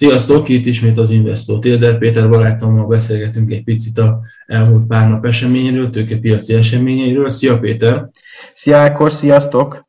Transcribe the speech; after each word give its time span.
Sziasztok, 0.00 0.48
itt 0.48 0.66
ismét 0.66 0.98
az 0.98 1.10
Investor 1.10 1.58
Téder 1.58 1.98
Péter 1.98 2.28
barátommal 2.28 2.86
beszélgetünk 2.86 3.50
egy 3.50 3.64
picit 3.64 3.98
a 3.98 4.20
elmúlt 4.46 4.86
pár 4.86 5.08
nap 5.08 5.26
eseményéről, 5.26 5.90
tőkepiaci 5.90 6.54
eseményeiről. 6.54 7.28
Szia 7.28 7.58
Péter! 7.58 8.08
Szia 8.52 8.76
Ákos, 8.76 9.12
sziasztok! 9.12 9.88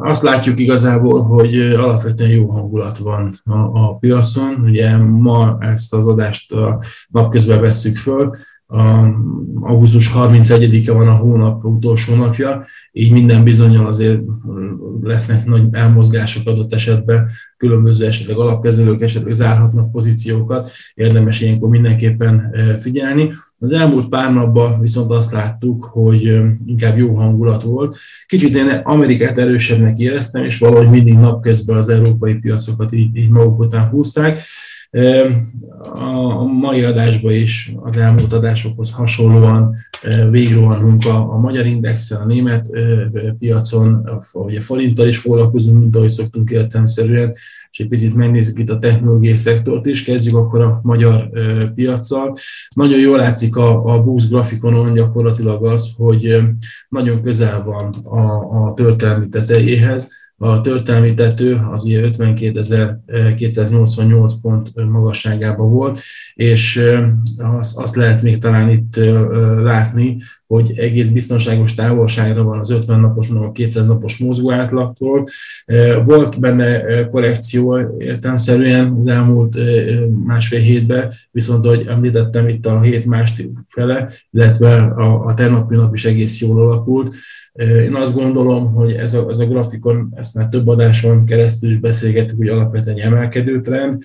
Azt 0.00 0.22
látjuk 0.22 0.58
igazából, 0.58 1.22
hogy 1.22 1.60
alapvetően 1.60 2.30
jó 2.30 2.50
hangulat 2.50 2.98
van 2.98 3.34
a, 3.44 3.58
a 3.58 3.96
piacon. 3.96 4.54
Ugye 4.64 4.96
ma 4.96 5.56
ezt 5.60 5.94
az 5.94 6.06
adást 6.06 6.52
a 6.52 6.82
napközben 7.08 7.60
vesszük 7.60 7.96
föl, 7.96 8.30
augusztus 9.60 10.12
31-e 10.14 10.92
van 10.92 11.08
a 11.08 11.14
hónap 11.16 11.64
utolsó 11.64 12.14
napja, 12.14 12.64
így 12.92 13.10
minden 13.12 13.44
bizonyal 13.44 13.86
azért 13.86 14.20
lesznek 15.02 15.44
nagy 15.44 15.68
elmozgások 15.70 16.46
adott 16.46 16.72
esetben, 16.72 17.28
különböző 17.56 18.06
esetleg 18.06 18.36
alapkezelők 18.36 19.00
esetleg 19.00 19.32
zárhatnak 19.32 19.90
pozíciókat, 19.90 20.70
érdemes 20.94 21.40
ilyenkor 21.40 21.68
mindenképpen 21.68 22.50
e, 22.52 22.78
figyelni. 22.78 23.32
Az 23.58 23.72
elmúlt 23.72 24.08
pár 24.08 24.32
napban 24.32 24.80
viszont 24.80 25.10
azt 25.10 25.32
láttuk, 25.32 25.84
hogy 25.84 26.26
e, 26.26 26.52
inkább 26.66 26.98
jó 26.98 27.14
hangulat 27.14 27.62
volt. 27.62 27.96
Kicsit 28.26 28.56
én 28.56 28.80
Amerikát 28.82 29.38
erősebbnek 29.38 29.98
éreztem, 29.98 30.44
és 30.44 30.58
valahogy 30.58 30.90
mindig 30.90 31.14
napközben 31.14 31.76
az 31.76 31.88
európai 31.88 32.34
piacokat 32.34 32.92
így, 32.92 33.16
így 33.16 33.30
maguk 33.30 33.58
után 33.58 33.88
húzták. 33.88 34.38
A 35.94 36.44
mai 36.44 36.82
adásban 36.82 37.32
is 37.32 37.72
az 37.82 37.96
elmúlt 37.96 38.32
adásokhoz 38.32 38.90
hasonlóan 38.90 39.74
végigrohanunk 40.30 41.06
a, 41.06 41.32
a 41.32 41.38
magyar 41.38 41.66
indexen, 41.66 42.20
a 42.20 42.26
német 42.26 42.70
piacon, 43.38 43.94
a 44.32 44.60
forinttal 44.60 45.06
is 45.06 45.18
foglalkozunk, 45.18 45.80
mint 45.80 45.96
ahogy 45.96 46.08
szoktunk 46.08 46.50
értelmszerűen, 46.50 47.34
és 47.70 47.78
egy 47.78 47.88
picit 47.88 48.14
megnézzük 48.14 48.58
itt 48.58 48.70
a 48.70 48.78
technológiai 48.78 49.36
szektort 49.36 49.86
is, 49.86 50.04
kezdjük 50.04 50.36
akkor 50.36 50.60
a 50.60 50.80
magyar 50.82 51.30
piaccal. 51.74 52.36
Nagyon 52.74 52.98
jól 52.98 53.16
látszik 53.16 53.56
a, 53.56 53.94
a 53.94 54.02
BUX 54.02 54.28
grafikonon 54.28 54.92
gyakorlatilag 54.92 55.64
az, 55.64 55.90
hogy 55.96 56.38
nagyon 56.88 57.22
közel 57.22 57.64
van 57.64 57.90
a, 58.04 58.30
a 58.64 58.74
történelmi 58.74 59.28
tetejéhez, 59.28 60.17
a 60.40 60.60
történelmi 60.60 61.14
tető 61.14 61.60
az 61.72 61.84
ugye 61.84 62.00
52.288 62.00 64.32
pont 64.42 64.74
magasságában 64.74 65.70
volt, 65.70 66.00
és 66.34 66.82
azt, 67.36 67.78
azt 67.78 67.96
lehet 67.96 68.22
még 68.22 68.38
talán 68.38 68.70
itt 68.70 68.96
látni, 69.62 70.16
hogy 70.48 70.78
egész 70.78 71.08
biztonságos 71.08 71.74
távolságra 71.74 72.42
van 72.42 72.58
az 72.58 72.70
50 72.70 73.00
napos, 73.00 73.30
a 73.30 73.52
200 73.52 73.86
napos 73.86 74.16
mozgó 74.16 74.52
átlagtól. 74.52 75.24
Volt 76.04 76.40
benne 76.40 77.04
korrekció 77.08 77.78
értelmszerűen 77.98 78.96
az 78.98 79.06
elmúlt 79.06 79.58
másfél 80.24 80.60
hétben, 80.60 81.12
viszont 81.30 81.64
ahogy 81.64 81.86
említettem, 81.86 82.48
itt 82.48 82.66
a 82.66 82.80
hét 82.80 83.06
másik 83.06 83.50
fele, 83.66 84.10
illetve 84.30 84.76
a, 84.76 85.26
a 85.26 85.34
tegnapi 85.34 85.74
nap 85.74 85.94
is 85.94 86.04
egész 86.04 86.40
jól 86.40 86.60
alakult. 86.60 87.14
Én 87.52 87.94
azt 87.94 88.14
gondolom, 88.14 88.72
hogy 88.72 88.92
ez 88.92 89.14
a, 89.14 89.26
ez 89.28 89.38
a 89.38 89.46
grafikon, 89.46 90.12
ezt 90.14 90.34
már 90.34 90.48
több 90.48 90.68
adáson 90.68 91.26
keresztül 91.26 91.70
is 91.70 91.78
beszélgettük, 91.78 92.36
hogy 92.36 92.48
alapvetően 92.48 92.98
emelkedő 92.98 93.60
trend, 93.60 94.02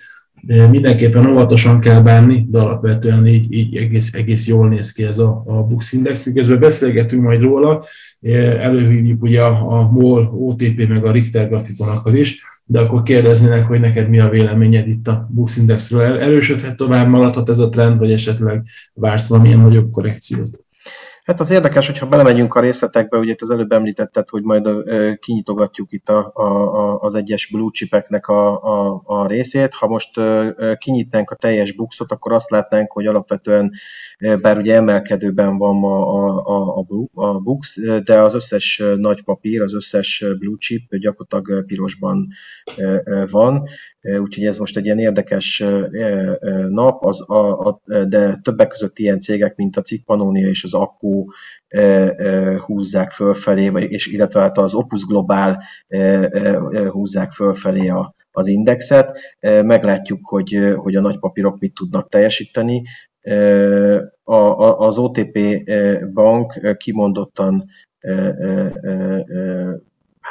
mindenképpen 0.47 1.25
óvatosan 1.25 1.79
kell 1.79 2.01
bánni, 2.01 2.45
de 2.49 2.59
alapvetően 2.59 3.27
így, 3.27 3.53
így 3.53 3.75
egész, 3.75 4.13
egész 4.13 4.47
jól 4.47 4.69
néz 4.69 4.91
ki 4.91 5.03
ez 5.03 5.17
a, 5.17 5.43
a 5.45 5.63
Bux 5.63 5.93
Index. 5.93 6.25
Miközben 6.25 6.59
beszélgetünk 6.59 7.21
majd 7.21 7.41
róla, 7.41 7.83
előhívjuk 8.59 9.23
ugye 9.23 9.41
a, 9.41 9.79
a 9.79 9.91
MOL, 9.91 10.31
OTP 10.33 10.87
meg 10.87 11.05
a 11.05 11.11
Richter 11.11 11.47
grafikonokat 11.47 12.17
is, 12.17 12.41
de 12.65 12.79
akkor 12.79 13.03
kérdeznének, 13.03 13.65
hogy 13.65 13.79
neked 13.79 14.09
mi 14.09 14.19
a 14.19 14.29
véleményed 14.29 14.87
itt 14.87 15.07
a 15.07 15.29
Bux 15.31 15.57
Indexről. 15.57 16.19
Erősödhet 16.19 16.75
tovább, 16.75 17.09
maradhat 17.09 17.49
ez 17.49 17.59
a 17.59 17.69
trend, 17.69 17.99
vagy 17.99 18.11
esetleg 18.11 18.63
vársz 18.93 19.27
valamilyen 19.27 19.59
nagyobb 19.59 19.91
korrekciót? 19.91 20.62
Hát 21.23 21.39
az 21.39 21.51
érdekes, 21.51 21.87
hogyha 21.87 22.07
belemegyünk 22.07 22.55
a 22.55 22.59
részletekbe, 22.59 23.17
ugye 23.17 23.35
az 23.39 23.51
előbb 23.51 23.71
említetted, 23.71 24.29
hogy 24.29 24.43
majd 24.43 24.67
kinyitogatjuk 25.19 25.91
itt 25.91 26.09
a, 26.09 26.31
a, 26.33 26.99
az 26.99 27.15
egyes 27.15 27.49
blue 27.51 27.69
chipeknek 27.71 28.27
a, 28.27 28.63
a, 28.63 29.01
a 29.05 29.27
részét. 29.27 29.73
Ha 29.73 29.87
most 29.87 30.19
kinyitnánk 30.77 31.31
a 31.31 31.35
teljes 31.35 31.71
buxot, 31.71 32.11
akkor 32.11 32.33
azt 32.33 32.49
látnánk, 32.49 32.91
hogy 32.91 33.05
alapvetően, 33.05 33.71
bár 34.41 34.57
ugye 34.57 34.75
emelkedőben 34.75 35.57
van 35.57 35.83
a, 35.83 36.17
a, 36.47 36.85
a, 36.87 37.03
a 37.13 37.39
bux, 37.39 37.77
de 38.03 38.21
az 38.21 38.33
összes 38.33 38.83
nagy 38.95 39.23
papír, 39.23 39.61
az 39.61 39.73
összes 39.73 40.25
blue 40.39 40.57
chip 40.57 40.95
gyakorlatilag 40.95 41.65
pirosban 41.65 42.27
van, 43.31 43.63
úgyhogy 44.19 44.45
ez 44.45 44.57
most 44.57 44.77
egy 44.77 44.85
ilyen 44.85 44.99
érdekes 44.99 45.63
nap, 46.69 47.05
az 47.05 47.29
a, 47.29 47.67
a, 47.67 47.81
de 48.07 48.39
többek 48.43 48.67
között 48.67 48.99
ilyen 48.99 49.19
cégek, 49.19 49.55
mint 49.55 49.77
a 49.77 49.81
Cikpanónia 49.81 50.47
és 50.47 50.63
az 50.63 50.73
Akku 51.13 51.25
húzzák 52.65 53.11
fölfelé, 53.11 53.69
vagy, 53.69 53.91
és 53.91 54.07
illetve 54.07 54.39
hát 54.39 54.57
az 54.57 54.73
Opus 54.73 55.05
Global 55.05 55.63
húzzák 56.89 57.31
fölfelé 57.31 57.87
a, 57.87 58.15
az 58.31 58.47
indexet. 58.47 59.19
Meglátjuk, 59.41 60.19
hogy, 60.27 60.73
hogy 60.75 60.95
a 60.95 61.01
nagypapírok 61.01 61.59
mit 61.59 61.73
tudnak 61.73 62.09
teljesíteni. 62.09 62.83
A, 64.23 64.35
a, 64.35 64.79
az 64.79 64.97
OTP 64.97 65.39
bank 66.13 66.75
kimondottan 66.77 67.65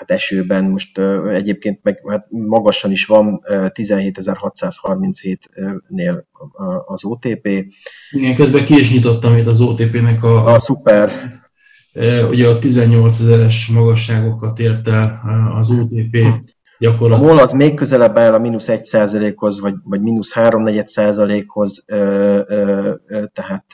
hát 0.08 0.18
esőben, 0.18 0.64
most 0.64 0.98
egyébként 1.32 1.78
meg 1.82 2.02
hát 2.08 2.26
magasan 2.30 2.90
is 2.90 3.06
van, 3.06 3.40
17.637-nél 3.48 6.22
az 6.86 7.04
OTP. 7.04 7.46
Igen, 8.10 8.34
közben 8.34 8.64
ki 8.64 8.78
is 8.78 8.92
nyitottam 8.92 9.36
itt 9.36 9.46
az 9.46 9.60
OTP-nek 9.60 10.24
a... 10.24 10.44
A 10.44 10.58
szuper. 10.58 11.40
Ugye 12.28 12.48
a 12.48 12.58
18 12.58 13.20
ezeres 13.20 13.68
magasságokat 13.68 14.58
ért 14.58 14.88
el 14.88 15.20
az 15.58 15.70
OTP 15.70 16.16
gyakorlatilag. 16.78 17.30
A 17.30 17.32
MOL 17.32 17.42
az 17.42 17.52
még 17.52 17.74
közelebb 17.74 18.18
áll 18.18 18.34
a 18.34 18.38
mínusz 18.38 18.68
1 18.68 18.84
százalékhoz, 18.84 19.60
vagy, 19.60 19.74
vagy 19.84 20.00
mínusz 20.00 20.32
3 20.32 20.62
4 20.62 20.88
százalékhoz, 20.88 21.84
tehát 23.32 23.66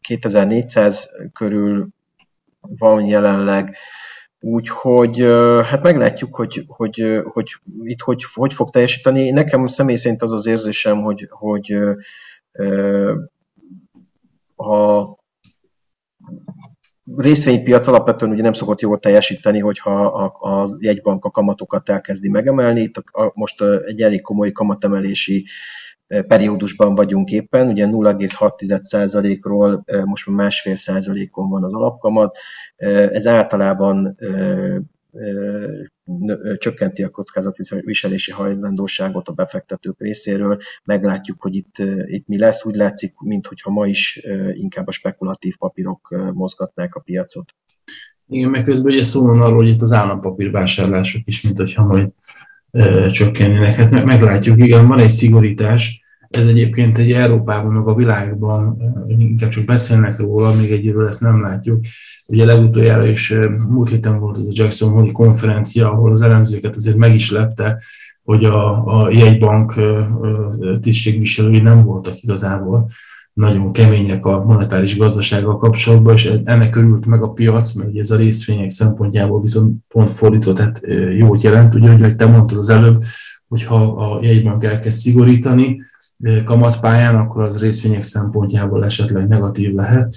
2400 0.00 1.08
körül 1.32 1.88
van 2.60 3.04
jelenleg, 3.04 3.76
Úgyhogy 4.40 5.20
hát 5.64 5.82
meglátjuk, 5.82 6.34
hogy, 6.34 6.64
hogy, 6.66 7.20
hogy 7.24 7.46
itt 7.82 8.00
hogy, 8.00 8.24
hogy 8.34 8.54
fog 8.54 8.70
teljesíteni. 8.70 9.30
Nekem 9.30 9.66
személy 9.66 9.96
szerint 9.96 10.22
az 10.22 10.32
az 10.32 10.46
érzésem, 10.46 11.00
hogy, 11.00 11.26
hogy 11.30 11.78
a 14.56 15.04
részvénypiac 17.16 17.86
alapvetően 17.86 18.32
ugye 18.32 18.42
nem 18.42 18.52
szokott 18.52 18.80
jól 18.80 18.98
teljesíteni, 18.98 19.58
hogyha 19.58 20.06
a, 20.06 20.60
a 20.60 20.68
jegybank 20.78 21.24
a 21.24 21.30
kamatokat 21.30 21.88
elkezdi 21.88 22.28
megemelni. 22.28 22.80
Itt 22.80 22.96
a, 22.96 23.22
a, 23.22 23.32
most 23.34 23.62
egy 23.86 24.02
elég 24.02 24.20
komoly 24.20 24.52
kamatemelési 24.52 25.46
periódusban 26.26 26.94
vagyunk 26.94 27.30
éppen, 27.30 27.68
ugye 27.68 27.86
0,6%-ról 27.86 29.84
most 30.04 30.26
már 30.26 30.36
másfél 30.36 30.76
százalékon 30.76 31.48
van 31.48 31.64
az 31.64 31.74
alapkamat, 31.74 32.36
ez 33.10 33.26
általában 33.26 34.16
csökkenti 36.58 37.02
a 37.02 37.08
kockázati 37.08 37.62
viselési 37.84 38.32
hajlandóságot 38.32 39.28
a 39.28 39.32
befektetők 39.32 40.00
részéről. 40.00 40.58
Meglátjuk, 40.84 41.42
hogy 41.42 41.54
itt, 41.54 41.74
itt 42.04 42.26
mi 42.26 42.38
lesz. 42.38 42.64
Úgy 42.64 42.74
látszik, 42.74 43.12
mintha 43.18 43.70
ma 43.70 43.86
is 43.86 44.22
inkább 44.52 44.86
a 44.86 44.92
spekulatív 44.92 45.56
papírok 45.56 46.32
mozgatnák 46.34 46.94
a 46.94 47.00
piacot. 47.00 47.54
Igen, 48.28 48.50
meg 48.50 48.64
közben 48.64 48.92
ugye 48.92 49.02
szó 49.02 49.26
van 49.26 49.40
arról, 49.40 49.56
hogy 49.56 49.68
itt 49.68 49.80
az 49.80 49.92
állampapír 49.92 50.50
vásárlások 50.50 51.22
is, 51.24 51.42
mint 51.42 51.56
hogyha 51.56 51.84
majd 51.84 52.12
csökkennének. 53.10 53.74
Hát 53.74 54.04
meglátjuk, 54.04 54.58
igen, 54.58 54.86
van 54.86 54.98
egy 54.98 55.08
szigorítás, 55.08 56.02
ez 56.28 56.46
egyébként 56.46 56.98
egy 56.98 57.12
Európában, 57.12 57.72
meg 57.72 57.86
a 57.86 57.94
világban 57.94 58.76
inkább 59.08 59.50
csak 59.50 59.64
beszélnek 59.64 60.18
róla, 60.18 60.54
még 60.54 60.70
egyébként 60.70 61.08
ezt 61.08 61.20
nem 61.20 61.40
látjuk. 61.40 61.80
Ugye 62.28 62.44
legutoljára 62.44 63.06
is 63.06 63.34
múlt 63.68 63.88
héten 63.88 64.18
volt 64.18 64.38
ez 64.38 64.46
a 64.46 64.52
Jackson 64.52 64.90
Hole 64.90 65.12
konferencia, 65.12 65.92
ahol 65.92 66.10
az 66.10 66.20
elemzőket 66.20 66.74
azért 66.74 66.96
meg 66.96 67.14
is 67.14 67.30
lepte, 67.30 67.82
hogy 68.22 68.44
a, 68.44 68.86
a 69.02 69.10
jegybank 69.10 69.74
tisztségviselői 70.80 71.60
nem 71.60 71.84
voltak 71.84 72.22
igazából 72.22 72.88
nagyon 73.38 73.72
kemények 73.72 74.26
a 74.26 74.44
monetáris 74.44 74.96
gazdasággal 74.96 75.58
kapcsolatban, 75.58 76.14
és 76.14 76.32
ennek 76.44 76.76
örült 76.76 77.06
meg 77.06 77.22
a 77.22 77.30
piac, 77.30 77.72
mert 77.72 77.88
ugye 77.88 78.00
ez 78.00 78.10
a 78.10 78.16
részvények 78.16 78.70
szempontjából 78.70 79.40
viszont 79.40 79.76
pont 79.88 80.08
fordított, 80.08 80.56
tehát 80.56 80.80
jót 81.16 81.40
jelent, 81.40 81.74
ugyanúgy, 81.74 82.00
hogy 82.00 82.16
te 82.16 82.26
mondtad 82.26 82.58
az 82.58 82.68
előbb, 82.68 83.02
hogyha 83.48 83.82
a 83.82 84.18
jegybank 84.22 84.64
elkezd 84.64 84.98
szigorítani 84.98 85.80
kamatpályán, 86.44 87.16
akkor 87.16 87.42
az 87.42 87.60
részvények 87.60 88.02
szempontjából 88.02 88.84
esetleg 88.84 89.28
negatív 89.28 89.74
lehet. 89.74 90.14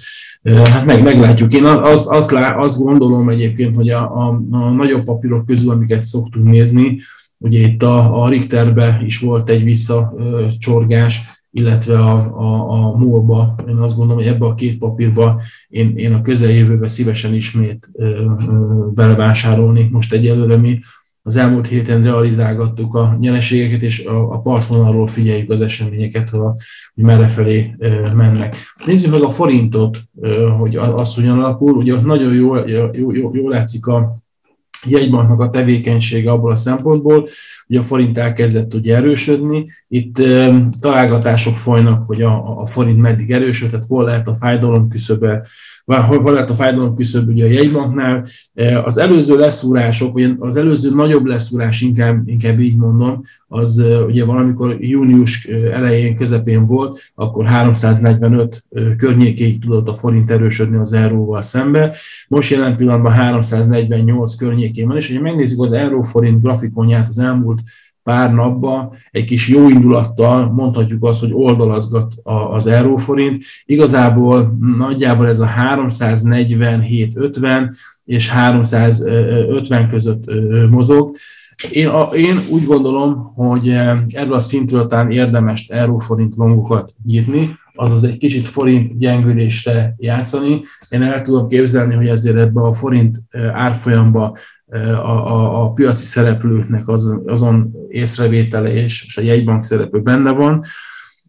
Hát 0.64 0.86
meg, 0.86 1.02
meglátjuk. 1.02 1.52
Én 1.52 1.64
azt, 1.64 2.08
azt, 2.08 2.30
lá, 2.30 2.56
azt 2.56 2.78
gondolom 2.78 3.28
egyébként, 3.28 3.74
hogy 3.74 3.90
a, 3.90 4.02
a, 4.02 4.42
a 4.50 4.70
nagyobb 4.70 5.04
papírok 5.04 5.46
közül, 5.46 5.70
amiket 5.70 6.04
szoktunk 6.04 6.46
nézni, 6.46 6.98
Ugye 7.44 7.58
itt 7.58 7.82
a, 7.82 8.22
a 8.22 8.28
Richterbe 8.28 9.00
is 9.04 9.18
volt 9.18 9.48
egy 9.48 9.64
visszacsorgás, 9.64 11.20
illetve 11.54 11.98
a, 11.98 12.38
a, 12.38 12.70
a 12.70 12.96
múlba, 12.96 13.54
én 13.68 13.76
azt 13.76 13.96
gondolom, 13.96 14.22
hogy 14.22 14.32
ebbe 14.32 14.46
a 14.46 14.54
két 14.54 14.78
papírba 14.78 15.40
én, 15.68 15.96
én 15.96 16.14
a 16.14 16.22
közeljövőben 16.22 16.88
szívesen 16.88 17.34
ismét 17.34 17.90
ö, 17.92 18.04
ö, 18.04 18.26
belevásárolnék. 18.94 19.90
Most 19.90 20.12
egyelőre 20.12 20.56
mi 20.56 20.78
az 21.24 21.36
elmúlt 21.36 21.66
héten 21.66 22.02
realizálgattuk 22.02 22.94
a 22.94 23.16
nyereségeket, 23.20 23.82
és 23.82 24.04
a, 24.04 24.32
a 24.32 24.40
partvonalról 24.40 25.06
figyeljük 25.06 25.50
az 25.50 25.60
eseményeket, 25.60 26.28
hogy 26.28 27.04
merre 27.04 27.26
felé 27.26 27.74
mennek. 28.14 28.56
Nézzük 28.86 29.10
meg 29.10 29.22
a 29.22 29.28
forintot, 29.28 29.98
hogy 30.58 30.76
az 30.76 31.14
hogyan 31.14 31.38
alakul. 31.38 31.72
Ugye 31.72 31.94
ott 31.94 32.04
nagyon 32.04 32.34
jól, 32.34 32.68
jól, 32.68 32.90
jól, 32.92 33.30
jól 33.36 33.50
látszik 33.50 33.86
a 33.86 34.21
jegybanknak 34.86 35.40
a 35.40 35.50
tevékenysége 35.50 36.30
abból 36.30 36.50
a 36.50 36.56
szempontból, 36.56 37.26
hogy 37.66 37.76
a 37.76 37.82
forint 37.82 38.18
elkezdett 38.18 38.74
ugye 38.74 38.96
erősödni. 38.96 39.66
Itt 39.88 40.18
e, 40.18 40.54
találgatások 40.80 41.56
folynak, 41.56 42.06
hogy 42.06 42.22
a, 42.22 42.60
a 42.60 42.66
forint 42.66 43.00
meddig 43.00 43.30
erősödhet, 43.30 43.84
hol 43.88 44.04
lehet 44.04 44.28
a 44.28 44.34
fájdalom 44.34 44.88
küszöbe, 44.88 45.46
hol, 45.84 46.18
hol 46.18 46.32
lehet 46.32 46.50
a 46.50 46.54
fájdalom 46.54 46.94
küszöb 46.94 47.28
ugye 47.28 47.44
a 47.44 47.48
jegybanknál. 47.48 48.26
E, 48.54 48.82
az 48.82 48.98
előző 48.98 49.36
leszúrások, 49.36 50.12
vagy 50.12 50.34
az 50.38 50.56
előző 50.56 50.94
nagyobb 50.94 51.24
leszúrás, 51.24 51.80
inkább, 51.80 52.28
inkább 52.28 52.60
így 52.60 52.76
mondom, 52.76 53.22
az 53.48 53.78
e, 53.78 54.04
ugye 54.04 54.24
valamikor 54.24 54.76
június 54.80 55.44
elején, 55.72 56.16
közepén 56.16 56.66
volt, 56.66 57.12
akkor 57.14 57.44
345 57.44 58.64
környékéig 58.96 59.60
tudott 59.60 59.88
a 59.88 59.94
forint 59.94 60.30
erősödni 60.30 60.76
az 60.76 60.92
euróval 60.92 61.42
szembe. 61.42 61.96
Most 62.28 62.50
jelen 62.50 62.76
pillanatban 62.76 63.12
348 63.12 64.34
környékén 64.72 64.96
és 64.96 65.06
hogyha 65.06 65.22
megnézzük 65.22 65.62
az 65.62 65.72
euróforint 65.72 66.42
grafikonját 66.42 67.08
az 67.08 67.18
elmúlt 67.18 67.60
pár 68.02 68.34
napban 68.34 68.92
egy 69.10 69.24
kis 69.24 69.48
jó 69.48 69.68
indulattal 69.68 70.52
mondhatjuk 70.52 71.04
azt, 71.04 71.20
hogy 71.20 71.32
oldalazgat 71.32 72.14
az 72.52 72.66
euróforint. 72.66 73.42
Igazából 73.64 74.56
nagyjából 74.78 75.26
ez 75.26 75.40
a 75.40 75.48
347-50 75.76 77.74
és 78.04 78.28
350 78.28 79.88
között 79.88 80.24
mozog. 80.70 81.16
Én, 81.72 81.86
a, 81.86 82.02
én 82.02 82.40
úgy 82.50 82.64
gondolom, 82.64 83.32
hogy 83.34 83.68
erről 84.08 84.34
a 84.34 84.40
szintről 84.40 84.86
talán 84.86 85.10
érdemes 85.10 85.66
euróforint 85.68 86.36
longokat 86.36 86.94
nyitni, 87.06 87.50
azaz 87.74 88.04
egy 88.04 88.18
kicsit 88.18 88.46
forint 88.46 88.98
gyengülésre 88.98 89.94
játszani. 89.98 90.62
Én 90.88 91.02
el 91.02 91.22
tudom 91.22 91.48
képzelni, 91.48 91.94
hogy 91.94 92.08
ezért 92.08 92.36
ebbe 92.36 92.60
a 92.60 92.72
forint 92.72 93.22
árfolyamba 93.52 94.36
a, 94.80 95.32
a, 95.32 95.62
a 95.62 95.72
piaci 95.72 96.04
szereplőknek 96.04 96.88
az, 96.88 97.20
azon 97.26 97.66
észrevétele 97.88 98.72
és, 98.72 99.16
a 99.16 99.20
jegybank 99.20 99.64
szereplő 99.64 100.00
benne 100.00 100.30
van. 100.30 100.62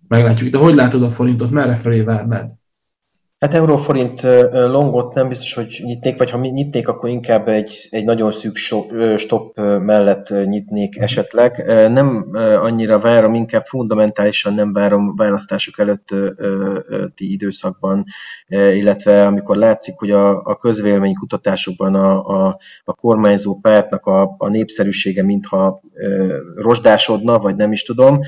Meglátjuk. 0.07 0.49
De 0.49 0.57
hogy 0.57 0.75
látod 0.75 1.03
a 1.03 1.09
forintot, 1.09 1.51
merre 1.51 1.75
felé 1.75 2.01
várnád? 2.01 2.51
Hát 3.43 3.53
euróforint 3.53 4.21
longot 4.51 5.13
nem 5.13 5.27
biztos, 5.27 5.53
hogy 5.53 5.81
nyitnék, 5.83 6.17
vagy 6.17 6.31
ha 6.31 6.37
nyitnék, 6.37 6.87
akkor 6.87 7.09
inkább 7.09 7.47
egy, 7.47 7.87
egy 7.89 8.03
nagyon 8.03 8.31
szűk 8.31 8.57
stop 9.17 9.57
mellett 9.79 10.29
nyitnék 10.45 10.97
esetleg. 10.97 11.63
Nem 11.91 12.27
annyira 12.61 12.99
várom, 12.99 13.33
inkább 13.33 13.65
fundamentálisan 13.65 14.53
nem 14.53 14.73
várom 14.73 15.15
választások 15.15 15.79
előtti 15.79 17.31
időszakban, 17.31 18.05
illetve 18.47 19.25
amikor 19.25 19.55
látszik, 19.55 19.95
hogy 19.97 20.11
a, 20.11 20.43
a 20.43 20.55
közvéleménykutatásokban 20.55 21.95
a, 21.95 22.25
a, 22.25 22.59
a 22.83 22.93
kormányzó 22.93 23.59
pártnak 23.61 24.05
a, 24.05 24.35
a 24.37 24.49
népszerűsége 24.49 25.23
mintha 25.23 25.81
rozsdásodna, 26.55 27.39
vagy 27.39 27.55
nem 27.55 27.71
is 27.71 27.83
tudom. 27.83 28.19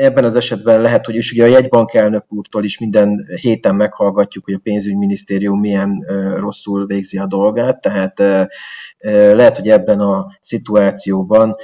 Ebben 0.00 0.24
az 0.24 0.36
esetben 0.36 0.80
lehet, 0.80 1.06
hogy 1.06 1.14
is 1.14 1.32
ugye 1.32 1.44
a 1.44 1.46
jegybank 1.46 1.94
elnök 1.94 2.24
úrtól 2.28 2.64
is 2.64 2.78
minden 2.78 3.26
hét 3.40 3.61
héten 3.62 3.74
meghallgatjuk, 3.74 4.44
hogy 4.44 4.54
a 4.54 4.60
pénzügyminisztérium 4.62 5.60
milyen 5.60 6.04
rosszul 6.36 6.86
végzi 6.86 7.18
a 7.18 7.26
dolgát, 7.26 7.80
tehát 7.80 8.18
lehet, 9.34 9.56
hogy 9.56 9.68
ebben 9.68 10.00
a 10.00 10.26
szituációban 10.40 11.56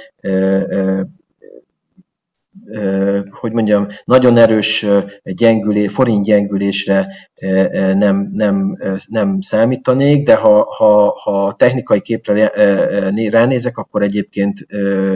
hogy 3.29 3.51
mondjam, 3.51 3.87
nagyon 4.03 4.37
erős 4.37 4.85
gyengülé, 5.23 5.87
forint 5.87 6.25
gyengülésre 6.25 7.07
nem, 7.93 8.29
nem, 8.31 8.77
nem 9.07 9.39
számítanék, 9.39 10.25
de 10.25 10.35
ha, 10.35 10.63
ha, 10.77 11.19
ha 11.23 11.55
technikai 11.57 12.01
képre 12.01 12.47
ránézek, 13.29 13.77
akkor 13.77 14.01
egyébként 14.01 14.65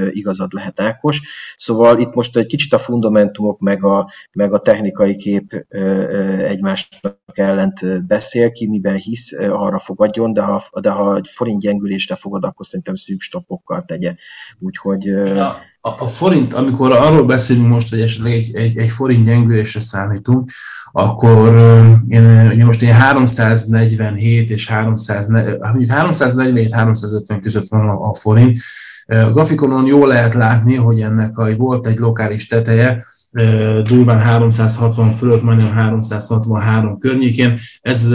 igazad 0.10 0.54
lehet 0.54 0.80
Ákos. 0.80 1.22
Szóval 1.56 2.00
itt 2.00 2.14
most 2.14 2.38
egy 2.38 2.46
kicsit 2.46 2.74
a 2.74 2.78
fundamentumok 2.78 3.60
meg 3.60 3.84
a, 3.84 4.12
meg 4.32 4.54
a 4.54 4.60
technikai 4.60 5.16
kép 5.16 5.66
egymásnak 6.40 7.18
ellent 7.34 8.08
beszél, 8.08 8.52
ki 8.52 8.68
miben 8.68 8.96
hisz, 8.96 9.32
arra 9.40 9.80
fogadjon, 9.80 10.34
de 10.34 10.42
ha, 10.42 10.62
de 10.82 10.90
ha 10.90 11.22
forint 11.34 11.62
gyengülésre 11.62 12.16
fogad, 12.16 12.44
akkor 12.44 12.66
szerintem 12.66 12.96
szűk 12.96 13.22
stopokkal 13.22 13.82
tegye. 13.82 14.16
Úgyhogy... 14.60 15.06
Ja 15.06 15.72
a, 15.86 16.04
a 16.04 16.08
forint, 16.08 16.54
amikor 16.54 16.92
arról 16.92 17.24
beszélünk 17.24 17.68
most, 17.68 17.90
hogy 17.90 18.02
esetleg 18.02 18.34
egy, 18.34 18.56
egy, 18.56 18.78
egy 18.78 18.90
forint 18.90 19.26
gyengülésre 19.26 19.80
számítunk, 19.80 20.50
akkor 20.92 21.56
én, 22.08 22.50
ugye 22.54 22.66
most 22.66 22.82
én 22.82 22.94
347 22.94 24.50
és 24.50 24.68
300, 24.68 25.28
mondjuk 25.28 25.90
347-350 25.90 27.40
között 27.42 27.68
van 27.68 27.90
a, 27.90 28.10
a 28.10 28.14
forint. 28.14 28.58
A 29.06 29.32
grafikonon 29.32 29.86
jól 29.86 30.08
lehet 30.08 30.34
látni, 30.34 30.76
hogy 30.76 31.02
ennek 31.02 31.38
a, 31.38 31.56
volt 31.56 31.88
egy 31.88 31.98
lokális 31.98 32.48
teteje, 32.48 33.06
durván 33.86 34.20
360 34.20 35.12
fölött, 35.12 35.44
majdnem 35.44 35.72
363 35.72 36.98
környékén. 36.98 37.60
Ez 37.82 38.14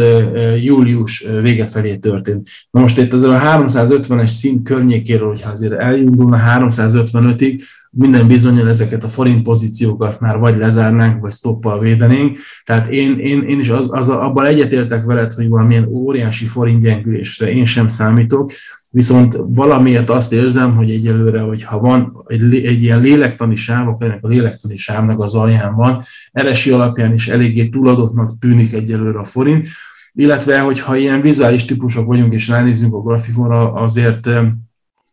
július 0.63 1.25
vége 1.43 1.67
felé 1.67 1.97
történt. 1.97 2.49
Na 2.71 2.81
most 2.81 2.99
itt 2.99 3.13
azért 3.13 3.33
a 3.33 3.41
350-es 3.41 4.27
szint 4.27 4.63
környékéről, 4.63 5.29
hogyha 5.29 5.51
azért 5.51 5.73
elindulna 5.73 6.39
355-ig, 6.59 7.61
minden 7.91 8.27
bizonyal 8.27 8.69
ezeket 8.69 9.05
a 9.05 9.09
forint 9.09 9.43
pozíciókat 9.43 10.21
már 10.21 10.39
vagy 10.39 10.57
lezárnánk, 10.57 11.21
vagy 11.21 11.33
stoppal 11.33 11.79
védenénk. 11.79 12.39
Tehát 12.65 12.89
én, 12.89 13.19
én, 13.19 13.43
én 13.43 13.59
is 13.59 13.69
az, 13.69 13.87
az, 13.91 14.09
abban 14.09 14.45
egyetértek 14.45 15.05
veled, 15.05 15.33
hogy 15.33 15.49
valamilyen 15.49 15.87
óriási 15.87 16.45
forint 16.45 16.83
gyengülésre 16.83 17.53
én 17.53 17.65
sem 17.65 17.89
számítok, 17.89 18.51
viszont 18.91 19.37
valamiért 19.39 20.11
azt 20.11 20.33
érzem, 20.33 20.77
hogy 20.77 20.91
egyelőre, 20.91 21.41
hogyha 21.41 21.79
van 21.79 22.25
egy, 22.27 22.55
egy 22.55 22.83
ilyen 22.83 23.01
lélektani 23.01 23.55
sáv, 23.55 23.89
akkor 23.89 24.07
ennek 24.07 24.25
a 24.25 24.29
lélektani 24.29 24.77
sávnak 24.77 25.21
az 25.21 25.35
alján 25.35 25.75
van, 25.75 26.03
eresi 26.33 26.71
alapján 26.71 27.13
is 27.13 27.29
eléggé 27.29 27.67
túladottnak 27.67 28.39
tűnik 28.39 28.73
egyelőre 28.73 29.19
a 29.19 29.25
forint, 29.25 29.67
illetve, 30.13 30.61
hogyha 30.61 30.97
ilyen 30.97 31.21
vizuális 31.21 31.65
típusok 31.65 32.07
vagyunk, 32.07 32.33
és 32.33 32.49
ránézzünk 32.49 32.95
a 32.95 33.03
grafikonra, 33.03 33.73
azért 33.73 34.29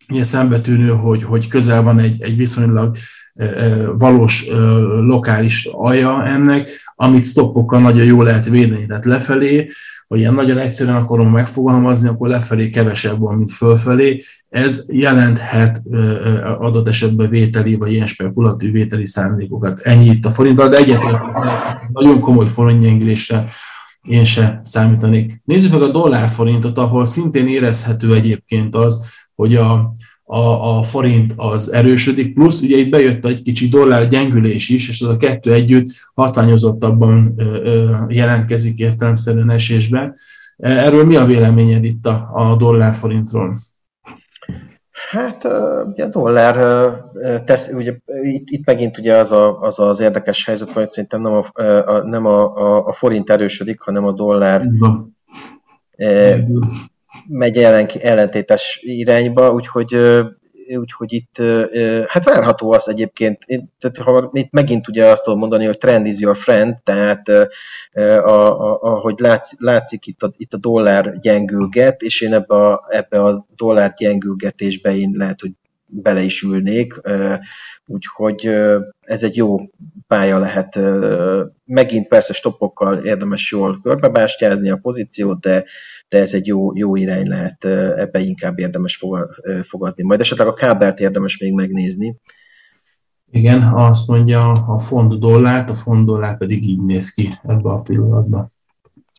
ilyen 0.07 0.23
szembetűnő, 0.23 0.89
hogy, 0.89 1.23
hogy 1.23 1.47
közel 1.47 1.81
van 1.81 1.99
egy, 1.99 2.21
egy 2.21 2.37
viszonylag 2.37 2.95
valós 3.97 4.49
lokális 5.01 5.65
alja 5.71 6.25
ennek, 6.25 6.69
amit 6.95 7.25
stoppokkal 7.25 7.79
nagyon 7.79 8.05
jól 8.05 8.23
lehet 8.23 8.49
védeni, 8.49 8.85
tehát 8.85 9.05
lefelé, 9.05 9.69
hogy 10.07 10.19
ilyen 10.19 10.33
nagyon 10.33 10.57
egyszerűen 10.57 10.95
akarom 10.95 11.31
megfogalmazni, 11.31 12.07
akkor 12.07 12.27
lefelé 12.27 12.69
kevesebb 12.69 13.19
van, 13.19 13.37
mint 13.37 13.51
fölfelé. 13.51 14.23
Ez 14.49 14.85
jelenthet 14.87 15.81
adott 16.59 16.87
esetben 16.87 17.29
vételi, 17.29 17.75
vagy 17.75 17.91
ilyen 17.91 18.05
spekulatív 18.05 18.71
vételi 18.71 19.05
szándékokat. 19.05 19.79
Ennyi 19.79 20.05
itt 20.05 20.25
a 20.25 20.31
forinttal, 20.31 20.69
de 20.69 20.77
egyetlen 20.77 21.19
nagyon 21.91 22.19
komoly 22.19 22.45
forintgyengülésre 22.45 23.45
én 24.01 24.23
se 24.23 24.59
számítanék. 24.63 25.41
Nézzük 25.43 25.71
meg 25.71 25.81
a 25.81 25.91
dollárforintot, 25.91 26.77
ahol 26.77 27.05
szintén 27.05 27.47
érezhető 27.47 28.13
egyébként 28.13 28.75
az, 28.75 29.05
hogy 29.35 29.55
a, 29.55 29.91
a, 30.27 30.77
a 30.77 30.83
forint 30.83 31.33
az 31.35 31.71
erősödik, 31.71 32.33
plusz 32.33 32.61
ugye 32.61 32.77
itt 32.77 32.89
bejött 32.89 33.25
egy 33.25 33.41
kicsi 33.41 33.67
dollár 33.67 34.07
gyengülés 34.07 34.69
is, 34.69 34.89
és 34.89 35.01
az 35.01 35.09
a 35.09 35.17
kettő 35.17 35.53
együtt 35.53 35.87
hatványozottabban 36.13 37.41
jelentkezik 38.07 38.77
értelemszerűen 38.77 39.49
esésben. 39.49 40.15
Erről 40.57 41.05
mi 41.05 41.15
a 41.15 41.25
véleményed 41.25 41.83
itt 41.83 42.05
a, 42.05 42.29
a 42.33 42.55
dollár 42.55 42.93
forintról? 42.93 43.55
Hát 45.09 45.45
a 45.45 46.09
dollár 46.11 46.55
tesz, 47.45 47.71
ugye 47.71 47.97
itt, 48.23 48.49
itt 48.49 48.65
megint 48.65 48.97
ugye 48.97 49.17
az, 49.17 49.31
a, 49.31 49.59
az 49.59 49.79
az 49.79 49.99
érdekes 49.99 50.45
helyzet, 50.45 50.71
hogy 50.71 50.87
szerintem 50.87 51.21
nem 51.21 51.33
a, 51.33 51.61
a, 51.63 52.07
nem 52.07 52.25
a, 52.25 52.55
a, 52.55 52.85
a 52.85 52.93
forint 52.93 53.29
erősödik, 53.29 53.81
hanem 53.81 54.05
a 54.05 54.11
dollár 54.11 54.67
e, 55.95 56.37
megy 57.27 57.57
ellen, 57.57 57.87
ellentétes 58.01 58.79
irányba, 58.81 59.53
úgyhogy 59.53 59.97
úgyhogy 60.77 61.13
itt 61.13 61.37
hát 62.07 62.23
várható 62.23 62.71
az 62.71 62.89
egyébként, 62.89 63.45
tehát 63.79 63.97
ha 63.97 64.29
itt 64.33 64.51
megint 64.51 64.87
ugye 64.87 65.05
azt 65.05 65.23
tudom 65.23 65.39
mondani, 65.39 65.65
hogy 65.65 65.77
trend 65.77 66.05
is 66.05 66.19
your 66.19 66.37
friend, 66.37 66.75
tehát 66.83 67.31
ahogy 68.81 69.19
lát, 69.19 69.47
látszik 69.57 70.05
itt 70.05 70.21
a, 70.23 70.33
itt 70.37 70.53
a 70.53 70.57
dollár 70.57 71.19
gyengülget, 71.19 72.01
és 72.01 72.21
én 72.21 72.33
ebbe 72.33 72.55
a, 72.55 72.85
ebbe 72.89 73.23
a 73.23 73.45
dollár 73.55 73.93
gyengülgetésbe 73.97 74.95
én 74.95 75.11
lehet, 75.17 75.41
hogy 75.41 75.51
bele 75.85 76.21
is 76.21 76.41
ülnék, 76.41 77.01
úgyhogy 77.85 78.49
ez 79.01 79.23
egy 79.23 79.35
jó 79.35 79.57
pálya 80.07 80.39
lehet. 80.39 80.79
Megint 81.65 82.07
persze 82.07 82.33
stoppokkal 82.33 82.97
érdemes 82.97 83.51
jól 83.51 83.79
körbebástyázni 83.81 84.69
a 84.69 84.79
pozíciót, 84.81 85.39
de, 85.39 85.65
de 86.09 86.19
ez 86.19 86.33
egy 86.33 86.47
jó, 86.47 86.75
jó 86.75 86.95
irány 86.95 87.27
lehet, 87.27 87.65
ebbe 87.97 88.19
inkább 88.19 88.59
érdemes 88.59 89.03
fogadni. 89.61 90.03
Majd 90.03 90.19
esetleg 90.19 90.47
a 90.47 90.53
kábelt 90.53 90.99
érdemes 90.99 91.37
még 91.37 91.53
megnézni. 91.53 92.15
Igen, 93.31 93.61
azt 93.61 94.07
mondja 94.07 94.51
a 94.51 94.79
font 94.79 95.19
dollárt, 95.19 95.69
a 95.69 95.73
font 95.73 96.05
dollár 96.05 96.37
pedig 96.37 96.67
így 96.67 96.81
néz 96.81 97.13
ki 97.13 97.29
ebbe 97.43 97.69
a 97.69 97.81
pillanatban. 97.81 98.53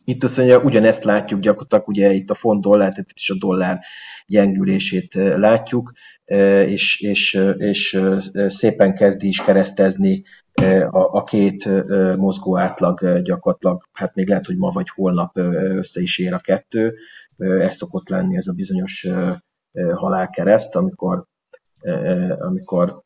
Itt 0.04 0.24
azt 0.24 0.36
mondja, 0.36 0.60
ugyanezt 0.60 1.04
látjuk 1.04 1.40
gyakorlatilag, 1.40 1.88
ugye 1.88 2.12
itt 2.12 2.30
a 2.30 2.34
font 2.34 2.62
dollár, 2.62 2.90
tehát 2.90 3.10
itt 3.10 3.16
is 3.16 3.30
a 3.30 3.36
dollár 3.38 3.80
gyengülését 4.26 5.14
látjuk, 5.14 5.92
és, 6.66 7.00
és, 7.00 7.40
és 7.56 8.00
szépen 8.48 8.94
kezdi 8.94 9.28
is 9.28 9.42
keresztezni 9.42 10.22
a, 10.90 11.16
a 11.16 11.22
két 11.22 11.68
mozgó 12.16 12.58
átlag 12.58 13.22
gyakorlatilag, 13.22 13.82
hát 13.92 14.14
még 14.14 14.28
lehet, 14.28 14.46
hogy 14.46 14.56
ma 14.56 14.70
vagy 14.70 14.88
holnap 14.88 15.36
össze 15.36 16.00
is 16.00 16.18
ér 16.18 16.34
a 16.34 16.38
kettő. 16.38 16.94
Ez 17.38 17.76
szokott 17.76 18.08
lenni 18.08 18.36
ez 18.36 18.46
a 18.46 18.52
bizonyos 18.52 19.06
halálkereszt, 19.94 20.76
amikor, 20.76 21.24
amikor 22.38 23.02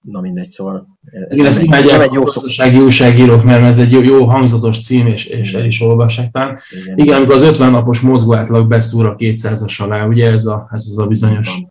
na 0.00 0.20
mindegy, 0.20 0.48
szóval... 0.48 0.98
Ez 1.10 1.32
Igen, 1.32 1.46
ezt 1.46 1.62
imádják 1.62 2.02
egy 2.02 2.12
jó 2.12 2.22
gazdasági 2.22 2.78
újságírók, 2.78 3.42
mert 3.42 3.62
ez 3.62 3.78
egy 3.78 3.90
jó, 3.90 4.02
jó 4.02 4.24
hangzatos 4.24 4.84
cím, 4.84 5.06
és, 5.06 5.26
és 5.26 5.54
el 5.54 5.64
is 5.64 5.80
olvassák 5.80 6.30
talán. 6.30 6.58
Igen, 6.82 6.98
Igen, 6.98 7.16
amikor 7.16 7.34
az 7.34 7.42
50 7.42 7.70
napos 7.70 8.00
mozgóátlag 8.00 8.68
beszúr 8.68 9.06
a 9.06 9.14
200-as 9.14 9.82
alá, 9.82 10.06
ugye 10.06 10.30
ez, 10.30 10.46
a, 10.46 10.68
ez 10.72 10.86
az 10.90 10.98
a 10.98 11.06
bizonyos... 11.06 11.64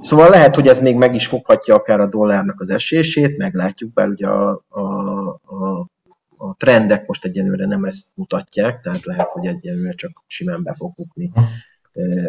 Szóval 0.00 0.28
lehet, 0.28 0.54
hogy 0.54 0.66
ez 0.66 0.80
még 0.80 0.96
meg 0.96 1.14
is 1.14 1.26
foghatja 1.26 1.74
akár 1.74 2.00
a 2.00 2.08
dollárnak 2.08 2.60
az 2.60 2.70
esését, 2.70 3.36
meglátjuk, 3.36 3.92
bár 3.92 4.08
ugye 4.08 4.26
a, 4.26 4.64
a, 4.68 4.80
a, 5.28 5.88
a 6.36 6.54
trendek 6.56 7.06
most 7.06 7.24
egyenlőre 7.24 7.66
nem 7.66 7.84
ezt 7.84 8.06
mutatják, 8.14 8.80
tehát 8.80 9.04
lehet, 9.04 9.30
hogy 9.30 9.46
egyenlőre 9.46 9.92
csak 9.92 10.24
simán 10.26 10.62
be 10.62 10.74
fog 10.74 10.94
bukni 10.94 11.32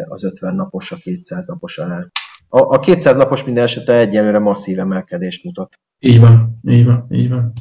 az 0.08 0.24
50 0.24 0.54
napos 0.54 0.92
a 0.92 0.96
200 0.96 1.46
napos 1.46 1.78
alá. 1.78 2.06
A, 2.48 2.58
a 2.58 2.78
200 2.78 3.16
napos 3.16 3.44
minden 3.44 3.64
esetre 3.64 3.94
egyelőre 3.94 4.38
masszív 4.38 4.78
emelkedést 4.78 5.44
mutat. 5.44 5.78
Így 5.98 6.20
van, 6.20 6.60
így 6.68 6.84
van, 6.84 7.06
így 7.10 7.28
van. 7.28 7.52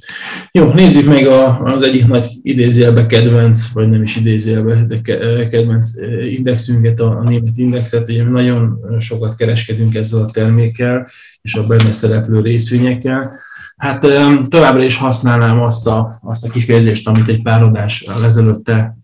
Jó, 0.52 0.74
nézzük 0.74 1.06
meg 1.06 1.28
a, 1.28 1.60
az 1.60 1.82
egyik 1.82 2.08
nagy 2.08 2.26
idézőjelbe 2.42 3.06
kedvenc, 3.06 3.68
vagy 3.74 3.90
nem 3.90 4.04
is 4.04 4.16
idézőjelbe, 4.16 4.86
de 4.88 5.02
kedvenc 5.50 5.90
indexünket, 6.32 7.00
a, 7.00 7.18
a 7.18 7.24
német 7.24 7.58
indexet. 7.58 8.10
Ugye 8.10 8.24
nagyon 8.24 8.80
sokat 9.00 9.36
kereskedünk 9.36 9.96
ezzel 9.96 10.24
a 10.24 10.30
termékkel, 10.32 11.08
és 11.42 11.54
a 11.54 11.68
benne 11.68 11.92
szereplő 11.92 12.42
részvényekkel. 12.42 13.36
Hát 13.78 14.00
továbbra 14.50 14.84
is 14.84 14.96
használnám 14.96 15.62
azt 15.62 15.88
a, 15.88 16.20
azt 16.24 16.46
a 16.46 16.50
kifejezést, 16.50 17.08
amit 17.08 17.30
egy 17.30 17.42
pár 17.42 17.64
adás 17.64 18.06
ezelőtte 18.26 18.98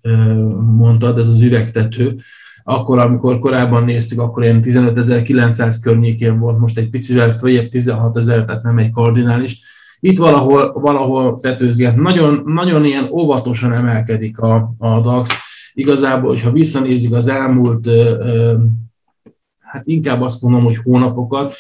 mondtad, 0.76 1.20
ez 1.20 1.28
az 1.28 1.42
üvegtető, 1.42 2.16
akkor, 2.64 3.00
amikor 3.00 3.40
korábban 3.40 3.84
néztük, 3.84 4.20
akkor 4.20 4.44
ilyen 4.44 4.62
15.900 4.64 5.76
környékén 5.82 6.40
volt, 6.40 6.60
most 6.60 6.78
egy 6.78 6.90
picivel 6.90 7.32
följebb 7.32 7.68
16.000, 7.72 8.26
tehát 8.26 8.64
nem 8.64 8.78
egy 8.78 8.92
kardinális. 8.92 9.75
Itt 10.06 10.18
valahol, 10.18 10.72
valahol 10.74 11.40
tetőzget. 11.40 11.96
Nagyon, 11.96 12.42
nagyon 12.46 12.86
ilyen 12.86 13.10
óvatosan 13.12 13.74
emelkedik 13.74 14.40
a, 14.40 14.76
a 14.78 15.02
DAX. 15.02 15.30
Igazából, 15.74 16.30
hogyha 16.30 16.52
visszanézzük 16.52 17.14
az 17.14 17.28
elmúlt, 17.28 17.90
hát 19.60 19.86
inkább 19.86 20.22
azt 20.22 20.42
mondom, 20.42 20.64
hogy 20.64 20.78
hónapokat, 20.84 21.56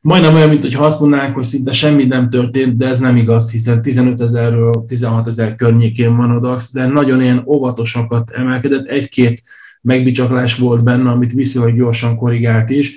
majdnem 0.00 0.34
olyan, 0.34 0.48
mint 0.48 0.62
hogyha 0.62 0.84
azt 0.84 1.00
mondanánk, 1.00 1.34
hogy 1.34 1.44
szinte 1.44 1.72
semmi 1.72 2.04
nem 2.04 2.30
történt, 2.30 2.76
de 2.76 2.86
ez 2.86 2.98
nem 2.98 3.16
igaz, 3.16 3.50
hiszen 3.50 3.82
15 3.82 4.20
ezerről 4.20 4.84
16 4.86 5.26
ezer 5.26 5.54
környékén 5.54 6.16
van 6.16 6.30
a 6.30 6.40
DAX, 6.40 6.72
de 6.72 6.86
nagyon 6.86 7.22
ilyen 7.22 7.42
óvatosakat 7.46 8.30
emelkedett, 8.30 8.86
egy-két 8.86 9.42
megbicsaklás 9.80 10.56
volt 10.56 10.82
benne, 10.82 11.10
amit 11.10 11.32
viszonylag 11.32 11.76
gyorsan 11.76 12.16
korrigált 12.16 12.70
is. 12.70 12.94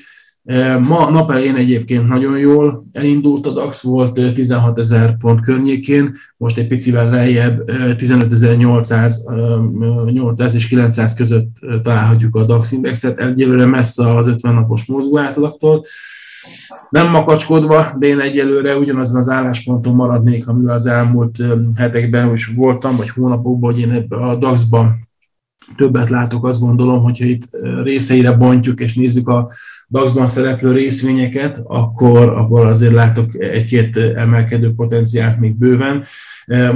Ma 0.88 1.10
nap 1.10 1.32
elején 1.32 1.56
egyébként 1.56 2.08
nagyon 2.08 2.38
jól 2.38 2.84
elindult 2.92 3.46
a 3.46 3.52
DAX, 3.52 3.82
volt 3.82 4.34
16 4.34 4.78
ezer 4.78 5.18
pont 5.18 5.42
környékén, 5.42 6.16
most 6.38 6.58
egy 6.58 6.68
picivel 6.68 7.10
lejjebb 7.10 7.64
15.800 7.68 10.40
e, 10.40 10.46
és 10.56 10.68
900 10.68 11.14
között 11.14 11.48
találhatjuk 11.82 12.36
a 12.36 12.44
DAX 12.44 12.72
indexet, 12.72 13.18
egyelőre 13.18 13.66
messze 13.66 14.16
az 14.16 14.28
50 14.28 14.54
napos 14.54 14.86
mozgó 14.86 15.18
átlagtól. 15.18 15.84
Nem 16.90 17.12
makacskodva, 17.12 17.86
de 18.00 18.08
én 18.08 18.20
egyelőre 18.20 18.78
ugyanazon 18.78 19.18
az 19.18 19.30
állásponton 19.30 19.96
maradnék, 19.96 20.48
amivel 20.48 20.74
az 20.74 20.86
elmúlt 20.86 21.44
hetekben 21.76 22.34
is 22.34 22.52
voltam, 22.56 22.96
vagy 22.96 23.10
hónapokban, 23.10 23.72
hogy 23.72 23.82
én 23.82 23.92
ebbe 23.92 24.16
a 24.16 24.36
DAX-ban 24.36 25.07
többet 25.76 26.10
látok, 26.10 26.46
azt 26.46 26.60
gondolom, 26.60 27.04
hogyha 27.04 27.26
itt 27.26 27.48
részeire 27.84 28.32
bontjuk 28.32 28.80
és 28.80 28.96
nézzük 28.96 29.28
a 29.28 29.52
DAX-ban 29.90 30.28
szereplő 30.28 30.72
részvényeket, 30.72 31.62
akkor, 31.64 32.30
akkor 32.30 32.66
azért 32.66 32.94
látok 32.94 33.36
egy-két 33.36 33.98
emelkedő 33.98 34.74
potenciált 34.74 35.40
még 35.40 35.58
bőven. 35.58 36.04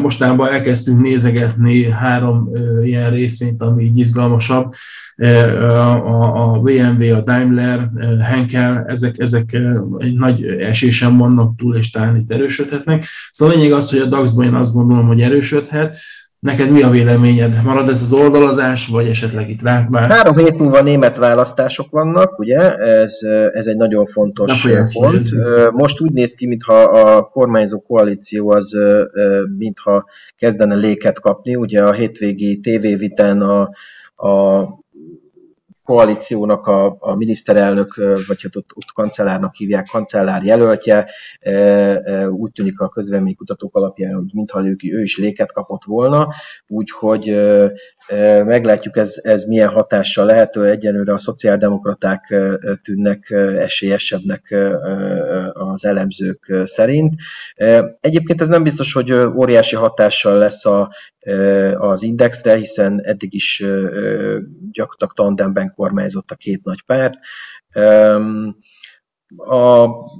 Mostában 0.01 0.51
elkezdtünk 0.51 1.01
nézegetni 1.01 1.89
három 1.89 2.49
ilyen 2.83 3.09
részvényt, 3.09 3.61
ami 3.61 3.83
így 3.83 3.97
izgalmasabb. 3.97 4.73
A, 5.15 6.53
a 6.53 6.59
BMW, 6.59 7.15
a 7.15 7.21
Daimler, 7.21 7.89
Henkel, 8.21 8.85
ezek, 8.87 9.19
ezek 9.19 9.57
egy 9.97 10.13
nagy 10.13 10.45
esésen 10.45 11.17
vannak 11.17 11.55
túl, 11.55 11.75
és 11.75 11.91
talán 11.91 12.15
itt 12.15 12.31
erősödhetnek. 12.31 13.05
Szóval 13.31 13.55
a 13.55 13.57
lényeg 13.57 13.73
az, 13.73 13.89
hogy 13.89 13.99
a 13.99 14.05
DAX-ban 14.05 14.45
én 14.45 14.53
azt 14.53 14.73
gondolom, 14.73 15.07
hogy 15.07 15.21
erősödhet, 15.21 15.97
Neked 16.41 16.71
mi 16.71 16.81
a 16.81 16.89
véleményed? 16.89 17.55
Marad 17.63 17.89
ez 17.89 18.01
az 18.01 18.13
oldalazás, 18.13 18.87
vagy 18.87 19.07
esetleg 19.07 19.49
itt 19.49 19.61
lát 19.61 19.89
már? 19.89 20.11
Három 20.11 20.37
hét 20.37 20.57
múlva 20.57 20.81
német 20.81 21.17
választások 21.17 21.89
vannak, 21.89 22.39
ugye? 22.39 22.77
Ez, 22.77 23.19
ez 23.53 23.67
egy 23.67 23.77
nagyon 23.77 24.05
fontos 24.05 24.67
pont. 24.93 25.29
Most 25.71 26.01
úgy 26.01 26.11
néz 26.11 26.33
ki, 26.35 26.47
mintha 26.47 26.83
a 26.83 27.23
kormányzó 27.23 27.79
koalíció 27.79 28.51
az 28.51 28.77
mintha 29.57 30.05
kezdene 30.37 30.75
léket 30.75 31.19
kapni. 31.19 31.55
Ugye 31.55 31.83
a 31.83 31.91
hétvégi 31.91 32.59
tévéviten 32.59 33.41
a, 33.41 33.61
a 34.27 34.63
koalíciónak 35.91 36.67
a, 36.67 36.97
a 36.99 37.15
miniszterelnök, 37.15 37.95
vagy 38.27 38.41
hát 38.41 38.55
ott, 38.55 38.69
ott 38.73 38.91
kancellárnak 38.93 39.55
hívják, 39.55 39.87
kancellár 39.91 40.43
jelöltje, 40.43 41.09
úgy 42.29 42.51
tűnik 42.51 42.79
a 42.79 42.89
közvéleménykutatók 42.89 43.75
alapján, 43.75 44.13
hogy 44.13 44.29
mintha 44.33 44.65
ő, 44.65 44.75
ő 44.91 45.01
is 45.01 45.17
léket 45.17 45.51
kapott 45.51 45.83
volna, 45.83 46.27
úgyhogy 46.67 47.41
meglátjuk 48.45 48.97
ez, 48.97 49.15
ez 49.21 49.43
milyen 49.43 49.69
hatással 49.69 50.25
lehet, 50.25 50.57
egyenlőre 50.57 51.13
a 51.13 51.17
szociáldemokraták 51.17 52.35
tűnnek 52.83 53.29
esélyesebbnek 53.57 54.55
az 55.53 55.85
elemzők 55.85 56.53
szerint. 56.63 57.13
Egyébként 57.99 58.41
ez 58.41 58.47
nem 58.47 58.63
biztos, 58.63 58.93
hogy 58.93 59.11
óriási 59.11 59.75
hatással 59.75 60.37
lesz 60.37 60.65
a, 60.65 60.91
az 61.77 62.03
indexre, 62.03 62.55
hiszen 62.55 63.01
eddig 63.03 63.33
is 63.33 63.63
gyakorlatilag 64.71 65.13
tandemben 65.13 65.71
kormányzott 65.81 66.31
a 66.31 66.35
két 66.35 66.63
nagy 66.63 66.81
párt. 66.85 67.17
A, 69.35 69.55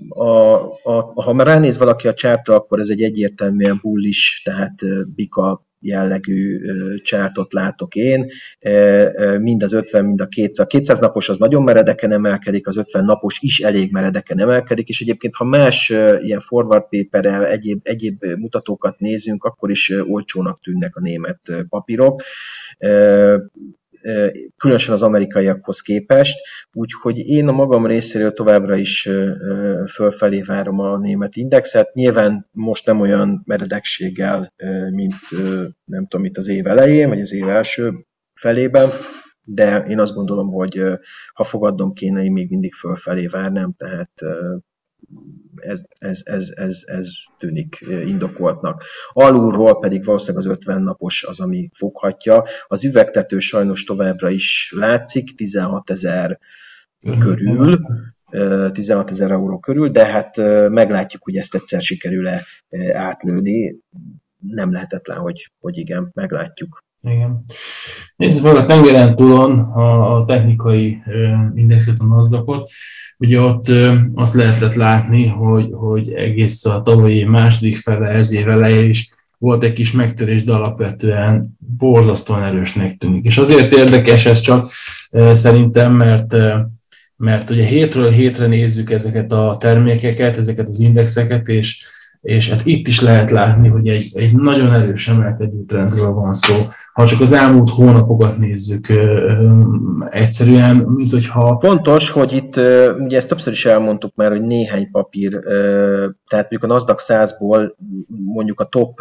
a, 0.10 0.54
a, 0.84 1.22
ha 1.22 1.34
már 1.34 1.48
ránéz 1.48 1.78
valaki 1.78 2.08
a 2.08 2.14
csártra, 2.14 2.56
akkor 2.56 2.80
ez 2.80 2.90
egy 2.90 3.02
egyértelműen 3.02 3.80
bullish, 3.82 4.44
tehát 4.44 4.76
bika 5.16 5.66
jellegű 5.80 6.60
csártot 7.04 7.54
látok 7.54 7.96
én. 7.96 8.32
Mind 9.40 9.64
az 9.64 9.74
50, 9.74 10.06
mind 10.06 10.22
a 10.22 10.28
200. 10.28 10.66
A 10.66 10.70
200 10.70 11.00
napos 11.00 11.30
az 11.30 11.38
nagyon 11.38 11.64
meredeken 11.64 12.12
emelkedik, 12.12 12.68
az 12.68 12.78
50 12.78 13.06
napos 13.06 13.38
is 13.42 13.60
elég 13.60 13.92
meredeken 13.92 14.40
emelkedik, 14.40 14.90
és 14.90 15.02
egyébként 15.02 15.36
ha 15.36 15.44
más 15.44 15.90
ilyen 16.22 16.40
forward 16.40 16.86
paper 16.90 17.26
egyéb, 17.26 17.80
egyéb 17.84 18.26
mutatókat 18.26 19.00
nézünk, 19.00 19.44
akkor 19.44 19.70
is 19.70 19.94
olcsónak 20.08 20.62
tűnnek 20.62 20.96
a 20.96 21.02
német 21.02 21.40
papírok 21.70 22.22
különösen 24.58 24.94
az 24.94 25.04
amerikaiakhoz 25.04 25.82
képest, 25.82 26.38
úgyhogy 26.72 27.18
én 27.18 27.48
a 27.48 27.52
magam 27.52 27.86
részéről 27.86 28.34
továbbra 28.34 28.76
is 28.76 29.10
fölfelé 29.94 30.42
várom 30.42 30.80
a 30.80 30.98
német 30.98 31.36
indexet. 31.36 31.94
Nyilván 31.94 32.50
most 32.52 32.86
nem 32.86 33.00
olyan 33.00 33.42
meredekséggel, 33.46 34.54
mint 34.92 35.16
nem 35.84 36.08
tudom, 36.08 36.26
itt 36.26 36.38
az 36.38 36.48
év 36.48 36.68
elején, 36.68 37.10
vagy 37.10 37.20
az 37.20 37.34
év 37.34 37.50
első 37.50 37.92
felében, 38.34 38.90
de 39.44 39.78
én 39.78 40.00
azt 40.00 40.14
gondolom, 40.14 40.48
hogy 40.48 40.82
ha 41.34 41.44
fogadnom 41.44 41.94
kéne, 41.94 42.24
én 42.24 42.32
még 42.32 42.50
mindig 42.50 42.74
fölfelé 42.74 43.26
várnám, 43.26 43.74
tehát 43.78 44.12
ez, 45.56 45.84
ez, 46.00 46.22
ez, 46.26 46.52
ez, 46.56 46.84
ez 46.86 47.10
tűnik 47.38 47.86
indokoltnak. 48.06 48.84
Alulról 49.14 49.80
pedig 49.80 50.06
valószínűleg 50.06 50.46
az 50.46 50.52
50 50.52 50.82
napos 50.82 51.24
az, 51.24 51.40
ami 51.40 51.70
foghatja. 51.74 52.44
Az 52.68 52.84
üvegtető 52.84 53.40
sajnos 53.40 53.84
továbbra 53.84 54.30
is 54.30 54.74
látszik, 54.76 55.36
16 55.36 55.90
ezer 55.90 56.40
körül, 57.20 57.80
16 58.72 59.10
ezer 59.10 59.32
euró 59.32 59.60
körül, 59.60 59.90
de 59.90 60.06
hát 60.06 60.38
meglátjuk, 60.70 61.24
hogy 61.24 61.36
ezt 61.36 61.56
egyszer 61.56 61.82
sikerül-e 61.82 62.46
átlőni. 62.94 63.76
Nem 64.40 64.72
lehetetlen, 64.72 65.18
hogy, 65.18 65.52
hogy 65.60 65.78
igen, 65.78 66.12
meglátjuk. 66.14 66.84
Igen. 67.04 67.44
Nézzük 68.16 68.44
meg 68.44 68.56
a 68.56 68.66
tengeren 68.66 69.16
túlon 69.16 69.60
a, 69.60 70.18
a 70.18 70.26
technikai 70.26 71.02
indexet, 71.56 72.00
a 72.00 72.06
nasdaq 72.06 72.64
Ugye 73.18 73.42
ott 73.42 73.72
azt 74.14 74.34
lehetett 74.34 74.74
látni, 74.74 75.28
hogy, 75.28 75.70
hogy 75.72 76.14
egész 76.14 76.66
a 76.66 76.82
tavalyi 76.82 77.24
második 77.24 77.78
fele, 77.78 78.08
ez 78.08 78.32
év 78.32 78.84
is 78.84 79.10
volt 79.38 79.64
egy 79.64 79.74
kis 79.74 79.92
megtörés, 79.92 80.44
de 80.44 80.54
alapvetően 80.54 81.58
borzasztóan 81.78 82.44
erősnek 82.44 82.98
tűnik. 82.98 83.26
És 83.26 83.38
azért 83.38 83.74
érdekes 83.74 84.26
ez 84.26 84.40
csak 84.40 84.70
szerintem, 85.32 85.94
mert 85.94 86.36
mert 87.22 87.50
ugye 87.50 87.64
hétről 87.64 88.10
hétre 88.12 88.48
nézzük 88.48 88.92
ezeket 88.92 89.32
a 89.32 89.56
termékeket, 89.60 90.38
ezeket 90.38 90.68
az 90.68 90.80
indexeket, 90.80 91.48
és 91.48 91.86
és 92.22 92.50
hát 92.50 92.66
itt 92.66 92.88
is 92.88 93.02
lehet 93.02 93.32
látni, 93.32 93.68
hogy 93.68 93.88
egy, 93.88 94.12
egy 94.14 94.36
nagyon 94.38 94.74
erős 94.74 95.08
emelkedő 95.08 95.64
trendről 95.68 96.12
van 96.12 96.34
szó. 96.34 96.56
Ha 96.94 97.06
csak 97.06 97.22
az 97.22 97.32
elmúlt 97.32 97.70
hónapokat 97.70 98.38
nézzük, 98.38 98.88
egyszerűen, 100.10 100.76
mint 100.76 101.12
hogyha... 101.12 101.58
Pontos, 101.58 102.10
hogy 102.10 102.34
itt, 102.34 102.58
ugye 103.00 103.18
ezt 103.18 103.28
többször 103.28 103.54
is 103.54 103.66
elmondtuk 103.66 104.16
már, 104.16 104.32
hogy 104.32 104.42
néhány 104.42 104.92
papír, 104.92 105.40
tehát 106.28 106.50
mondjuk 106.50 106.64
a 106.64 106.68
NASDAQ 106.68 107.00
100-ból 107.08 107.74
mondjuk 108.08 108.60
a 108.60 108.66
top 108.66 109.00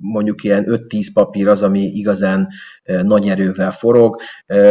mondjuk 0.00 0.44
ilyen 0.44 0.64
5-10 0.68 1.06
papír 1.12 1.48
az, 1.48 1.62
ami 1.62 1.80
igazán 1.80 2.48
nagy 2.84 3.28
erővel 3.28 3.70
forog. 3.70 4.20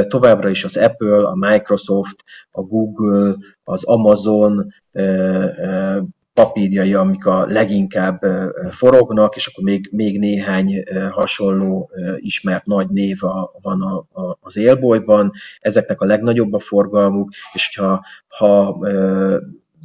Továbbra 0.08 0.50
is 0.50 0.64
az 0.64 0.78
Apple, 0.78 1.28
a 1.28 1.36
Microsoft, 1.36 2.24
a 2.52 2.62
Google, 2.62 3.36
az 3.64 3.84
Amazon, 3.84 4.74
papírjai, 6.34 6.94
amik 6.94 7.26
a 7.26 7.46
leginkább 7.46 8.22
forognak, 8.70 9.36
és 9.36 9.48
akkor 9.48 9.64
még, 9.64 9.90
még 9.92 10.20
néhány 10.20 10.84
hasonló 11.12 11.90
ismert 12.18 12.66
nagy 12.66 12.90
név 12.90 13.20
van 13.62 13.82
a, 13.82 14.22
a, 14.22 14.38
az 14.42 14.58
élbolyban. 14.58 15.32
Ezeknek 15.60 16.02
a 16.02 16.06
legnagyobb 16.06 16.54
a 16.54 16.60
forgalmuk, 16.60 17.30
és 17.54 17.78
ha, 17.78 18.06
ha 18.28 18.80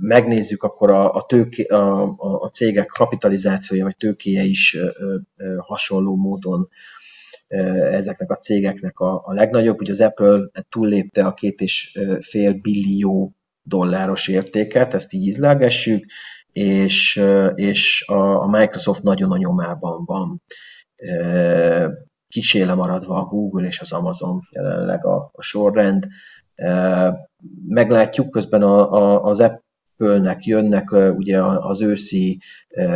megnézzük, 0.00 0.62
akkor 0.62 0.90
a, 0.90 1.14
a, 1.14 1.24
tőké, 1.28 1.62
a, 1.62 2.02
a, 2.18 2.48
cégek 2.48 2.86
kapitalizációja 2.86 3.84
vagy 3.84 3.96
tőkéje 3.96 4.42
is 4.42 4.78
hasonló 5.58 6.16
módon 6.16 6.68
ezeknek 7.90 8.30
a 8.30 8.36
cégeknek 8.36 8.98
a, 8.98 9.22
a 9.26 9.32
legnagyobb. 9.32 9.80
Ugye 9.80 9.92
az 9.92 10.00
Apple 10.00 10.50
túllépte 10.68 11.24
a 11.24 11.32
két 11.32 11.60
és 11.60 11.98
fél 12.20 12.52
billió 12.52 13.34
dolláros 13.62 14.28
értéket, 14.28 14.94
ezt 14.94 15.12
így 15.12 15.26
izlágessük, 15.26 16.04
és, 16.56 17.22
és 17.54 18.04
a, 18.08 18.46
Microsoft 18.46 19.02
nagyon 19.02 19.30
a 19.30 19.36
nyomában 19.36 20.04
van. 20.04 20.42
Kiséle 22.28 22.74
maradva 22.74 23.18
a 23.18 23.24
Google 23.24 23.66
és 23.66 23.80
az 23.80 23.92
Amazon 23.92 24.40
jelenleg 24.50 25.04
a, 25.06 25.30
a 25.32 25.42
sorrend. 25.42 26.06
Meglátjuk, 27.66 28.30
közben 28.30 28.62
a, 28.62 28.92
a, 28.92 29.22
az 29.22 29.40
Apple-nek 29.98 30.44
jönnek 30.44 30.92
ugye 30.92 31.42
az 31.42 31.82
őszi 31.82 32.40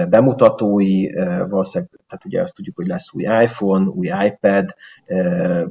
bemutatói, 0.08 1.06
valószínűleg, 1.48 1.90
tehát 2.08 2.24
ugye 2.24 2.42
azt 2.42 2.54
tudjuk, 2.54 2.76
hogy 2.76 2.86
lesz 2.86 3.12
új 3.12 3.22
iPhone, 3.22 3.86
új 3.86 4.06
iPad, 4.26 4.74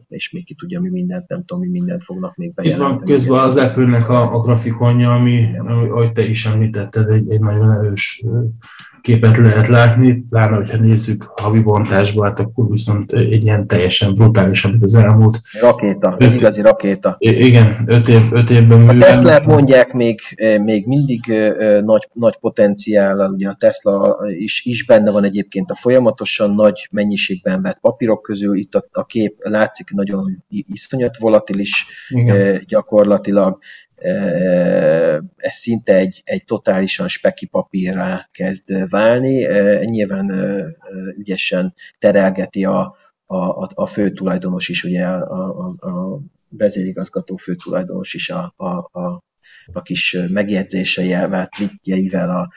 és 0.07 0.31
még 0.31 0.45
ki 0.45 0.55
tudja, 0.55 0.79
mi 0.81 0.89
mindent, 0.89 1.27
nem 1.27 1.43
tudom, 1.45 1.61
mi 1.61 1.69
mindent 1.69 2.03
fognak 2.03 2.35
még 2.35 2.53
bejelenteni. 2.53 2.91
Itt 2.91 2.97
van 2.97 3.05
közben 3.05 3.39
az 3.39 3.57
Apple-nek 3.57 4.09
a, 4.09 4.33
a 4.33 4.39
grafikonja, 4.39 5.13
ami, 5.13 5.57
ahogy 5.57 6.11
te 6.11 6.21
is 6.21 6.45
említetted, 6.45 7.09
egy, 7.09 7.31
egy 7.31 7.39
nagyon 7.39 7.71
erős 7.71 8.23
képet 9.01 9.37
lehet 9.37 9.67
látni, 9.67 10.13
pláne, 10.29 10.55
hogyha 10.55 10.77
nézzük 10.77 11.31
havi 11.41 11.59
bontásba, 11.59 12.23
hát 12.23 12.39
akkor 12.39 12.69
viszont 12.69 13.11
egy 13.11 13.43
ilyen 13.43 13.67
teljesen 13.67 14.13
brutális, 14.13 14.63
amit 14.63 14.83
az 14.83 14.95
elmúlt... 14.95 15.39
Rakéta, 15.61 16.15
öt, 16.19 16.33
igazi 16.33 16.61
rakéta. 16.61 17.15
Igen, 17.19 17.75
öt, 17.85 18.07
év, 18.07 18.21
öt 18.31 18.49
évben 18.49 18.79
művel. 18.79 18.95
A 18.95 18.99
Tesla 18.99 19.41
mondják 19.45 19.93
még, 19.93 20.19
még 20.63 20.87
mindig 20.87 21.33
nagy, 21.83 22.09
nagy 22.13 22.37
potenciál, 22.39 23.31
ugye 23.31 23.49
a 23.49 23.55
Tesla 23.59 24.17
is, 24.37 24.65
is 24.65 24.85
benne 24.85 25.11
van 25.11 25.23
egyébként 25.23 25.71
a 25.71 25.75
folyamatosan 25.75 26.55
nagy 26.55 26.87
mennyiségben 26.91 27.61
vett 27.61 27.79
papírok 27.79 28.21
közül, 28.21 28.57
itt 28.57 28.75
a, 28.75 28.87
a 28.91 29.05
kép 29.05 29.35
látszik 29.39 29.89
nagyon 29.91 30.31
iszonyat 30.49 31.17
volatilis 31.17 31.85
Igen. 32.09 32.63
gyakorlatilag, 32.67 33.57
ez 35.35 35.55
szinte 35.55 35.95
egy, 35.95 36.21
egy 36.23 36.45
totálisan 36.45 37.07
speki 37.07 37.45
papírra 37.45 38.27
kezd 38.31 38.89
válni. 38.89 39.45
Nyilván 39.85 40.31
ügyesen 41.17 41.73
terelgeti 41.99 42.65
a, 42.65 42.95
a, 43.25 43.69
a 43.73 43.85
főtulajdonos 43.85 44.69
is, 44.69 44.83
ugye 44.83 45.05
a, 45.05 45.65
a, 45.65 45.87
a 45.87 46.21
vezérigazgató 46.49 47.35
főtulajdonos 47.35 48.13
is 48.13 48.29
a, 48.29 48.53
a, 48.57 48.99
a, 48.99 49.23
a 49.73 49.81
kis 49.81 50.17
megjegyzéseivel, 50.29 51.47
tweetjeivel 51.47 52.29
a, 52.29 52.49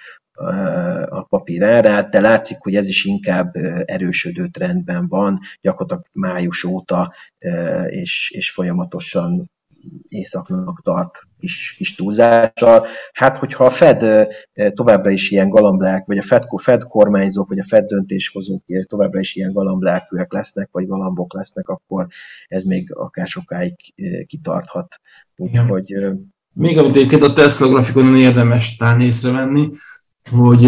a 1.08 1.22
papír 1.22 1.62
árát, 1.62 2.10
de 2.10 2.20
látszik, 2.20 2.56
hogy 2.58 2.74
ez 2.74 2.88
is 2.88 3.04
inkább 3.04 3.54
erősödő 3.84 4.48
trendben 4.48 5.08
van, 5.08 5.38
gyakorlatilag 5.60 6.06
május 6.12 6.64
óta, 6.64 7.14
és, 7.88 8.30
és 8.30 8.50
folyamatosan 8.50 9.50
északnak 10.08 10.80
tart 10.82 11.18
kis, 11.40 11.74
kis 11.76 11.94
túlzással. 11.94 12.86
Hát, 13.12 13.36
hogyha 13.36 13.64
a 13.64 13.70
Fed 13.70 14.28
továbbra 14.74 15.10
is 15.10 15.30
ilyen 15.30 15.48
galamblák, 15.48 16.06
vagy 16.06 16.18
a 16.18 16.22
Fed, 16.22 16.44
Fed 16.56 16.82
kormányzók, 16.82 17.48
vagy 17.48 17.58
a 17.58 17.64
Fed 17.68 17.86
döntéshozók 17.86 18.62
továbbra 18.88 19.20
is 19.20 19.34
ilyen 19.34 19.52
galamblákűek 19.52 20.32
lesznek, 20.32 20.68
vagy 20.72 20.86
galambok 20.86 21.34
lesznek, 21.34 21.68
akkor 21.68 22.06
ez 22.48 22.62
még 22.62 22.94
akár 22.94 23.26
sokáig 23.26 23.74
kitarthat. 24.26 25.00
Úgyhogy... 25.36 25.94
Még 26.54 26.78
amit 26.78 26.96
egyébként 26.96 27.22
a 27.22 27.32
Tesla 27.32 27.68
grafikonon 27.68 28.16
érdemes 28.16 28.76
talán 28.76 29.00
észrevenni, 29.00 29.68
hogy 30.30 30.64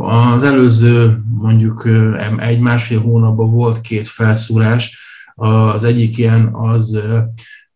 az 0.00 0.42
előző 0.42 1.16
mondjuk 1.34 1.88
egy-másfél 2.38 3.00
hónapban 3.00 3.50
volt 3.50 3.80
két 3.80 4.06
felszúrás, 4.06 4.98
az 5.34 5.84
egyik 5.84 6.18
ilyen 6.18 6.54
az 6.54 6.98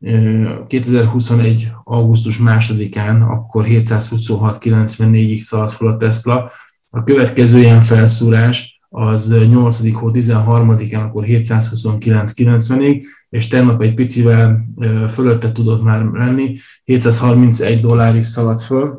2021. 0.01 1.73
augusztus 1.85 2.39
másodikán, 2.39 3.23
akkor 3.23 3.65
726.94-ig 3.69 5.39
szaladt 5.39 5.73
fel 5.73 5.89
a 5.89 5.97
Tesla. 5.97 6.51
A 6.91 7.05
következő 7.05 7.59
ilyen 7.59 7.81
felszúrás 7.81 8.81
az 8.89 9.35
8. 9.51 9.93
hó 9.93 10.11
13-án, 10.11 11.05
akkor 11.05 11.25
729.90-ig, 11.27 13.03
és 13.31 13.49
tegnap 13.49 13.83
egy 13.83 13.95
picivel 13.95 14.61
fölötte 15.09 15.53
tudott 15.53 15.83
már 15.83 16.05
lenni, 16.05 16.57
731 16.85 17.81
dollárig 17.81 18.23
szaladt 18.23 18.63
föl. 18.63 18.99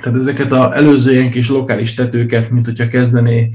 Tehát 0.00 0.18
ezeket 0.18 0.52
az 0.52 0.72
előző 0.72 1.12
ilyen 1.12 1.30
kis 1.30 1.48
lokális 1.48 1.94
tetőket, 1.94 2.50
mint 2.50 2.64
hogyha 2.64 2.88
kezdené 2.88 3.48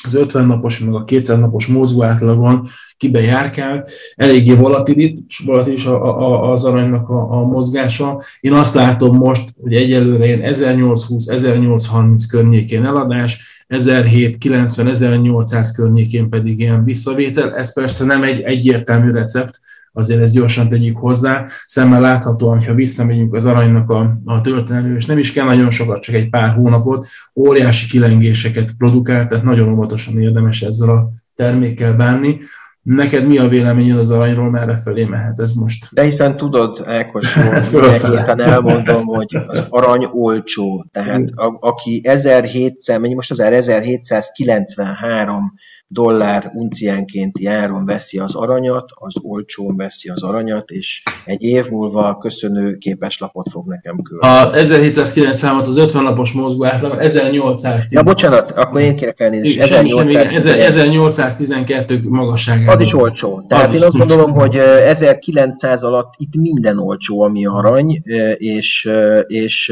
az 0.03 0.15
50 0.15 0.47
napos, 0.47 0.79
meg 0.79 0.95
a 0.95 1.05
200 1.05 1.41
napos 1.41 1.67
mozgó 1.67 2.03
átlagon 2.03 2.67
kibe 2.97 3.21
járkál, 3.21 3.87
eléggé 4.17 4.55
volatilis, 4.55 5.39
volatilis 5.45 5.85
a, 5.85 6.19
a, 6.19 6.53
az 6.53 6.65
aranynak 6.65 7.09
a, 7.09 7.33
a 7.33 7.45
mozgása. 7.45 8.23
Én 8.41 8.53
azt 8.53 8.75
látom 8.75 9.17
most, 9.17 9.55
hogy 9.61 9.75
egyelőre 9.75 10.25
én 10.25 10.41
1820-1830 10.45 12.23
környékén 12.29 12.85
eladás, 12.85 13.65
1790-1800 13.69 15.69
környékén 15.75 16.29
pedig 16.29 16.61
ilyen 16.61 16.85
visszavétel. 16.85 17.55
Ez 17.55 17.73
persze 17.73 18.05
nem 18.05 18.23
egy 18.23 18.41
egyértelmű 18.41 19.11
recept, 19.11 19.61
azért 19.93 20.21
ezt 20.21 20.33
gyorsan 20.33 20.69
tegyük 20.69 20.97
hozzá. 20.97 21.45
Szemmel 21.67 22.01
láthatóan, 22.01 22.65
ha 22.65 22.75
visszamegyünk 22.75 23.35
az 23.35 23.45
aranynak 23.45 23.91
a, 23.91 24.13
a 24.25 24.41
történelmű, 24.41 24.95
és 24.95 25.07
nem 25.07 25.19
is 25.19 25.33
kell 25.33 25.45
nagyon 25.45 25.71
sokat, 25.71 26.03
csak 26.03 26.15
egy 26.15 26.29
pár 26.29 26.51
hónapot, 26.51 27.07
óriási 27.35 27.87
kilengéseket 27.87 28.73
produkál, 28.79 29.29
tehát 29.29 29.45
nagyon 29.45 29.69
óvatosan 29.69 30.21
érdemes 30.21 30.63
ezzel 30.63 30.89
a 30.89 31.09
termékkel 31.35 31.93
bánni. 31.93 32.39
Neked 32.83 33.27
mi 33.27 33.39
a 33.39 33.49
véleményed 33.49 33.99
az 33.99 34.11
aranyról, 34.11 34.51
merre 34.51 34.77
felé 34.77 35.05
mehet 35.05 35.41
ez 35.41 35.53
most? 35.53 35.89
De 35.91 36.03
hiszen 36.03 36.37
tudod, 36.37 36.83
Ákos, 36.87 37.37
mindenképpen 37.73 38.41
elmondom, 38.41 39.05
hogy 39.05 39.37
az 39.47 39.67
arany 39.69 40.05
olcsó, 40.13 40.87
tehát 40.93 41.31
a, 41.35 41.57
aki 41.61 42.01
1700, 42.05 43.01
mennyi 43.01 43.15
most 43.15 43.31
az 43.31 43.41
1793 43.41 45.53
dollár 45.93 46.51
unciánkénti 46.55 47.47
áron 47.47 47.85
veszi 47.85 48.19
az 48.19 48.35
aranyat, 48.35 48.85
az 48.95 49.15
olcsón 49.23 49.77
veszi 49.77 50.09
az 50.09 50.23
aranyat, 50.23 50.71
és 50.71 51.03
egy 51.25 51.43
év 51.43 51.69
múlva 51.69 52.17
köszönő 52.17 52.77
képeslapot 52.77 53.49
fog 53.51 53.69
nekem 53.69 54.03
küldeni. 54.03 54.35
A 54.35 54.55
1796 54.55 55.67
az 55.67 55.77
50 55.77 56.03
napos 56.03 56.33
mozgó 56.33 56.65
átlag, 56.65 57.01
1810. 57.01 57.93
Ja, 57.93 58.03
bocsánat, 58.03 58.51
akkor 58.51 58.81
én 58.81 58.97
kérek 58.97 59.21
elnézést. 59.21 59.61
1812 59.61 62.01
magasságában. 62.09 62.72
Az 62.73 62.81
is 62.81 62.95
olcsó. 62.95 63.45
Tehát 63.49 63.69
az 63.69 63.75
én 63.75 63.83
azt 63.83 63.97
gondolom, 63.97 64.33
hogy 64.33 64.57
1900 64.57 65.83
alatt 65.83 66.15
itt 66.17 66.35
minden 66.35 66.79
olcsó, 66.79 67.23
ami 67.23 67.47
arany, 67.47 68.03
és, 68.37 68.91
és 69.27 69.69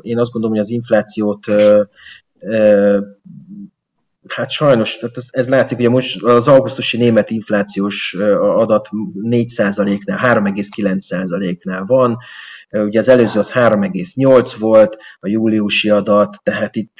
én 0.00 0.18
azt 0.18 0.30
gondolom, 0.30 0.56
hogy 0.56 0.64
az 0.64 0.70
inflációt 0.70 1.46
Hát 4.28 4.50
sajnos, 4.50 4.98
ez, 5.14 5.24
ez 5.30 5.48
látszik, 5.48 5.76
hogy 5.76 5.88
most 5.88 6.22
az 6.22 6.48
augusztusi 6.48 6.96
német 6.96 7.30
inflációs 7.30 8.14
adat 8.40 8.88
4%-nál, 9.22 10.40
3,9%-nál 10.42 11.84
van, 11.84 12.18
ugye 12.70 12.98
az 12.98 13.08
előző 13.08 13.38
az 13.38 13.52
3,8 13.52 14.54
volt, 14.58 14.96
a 15.20 15.28
júliusi 15.28 15.90
adat, 15.90 16.36
tehát 16.42 16.76
itt, 16.76 16.96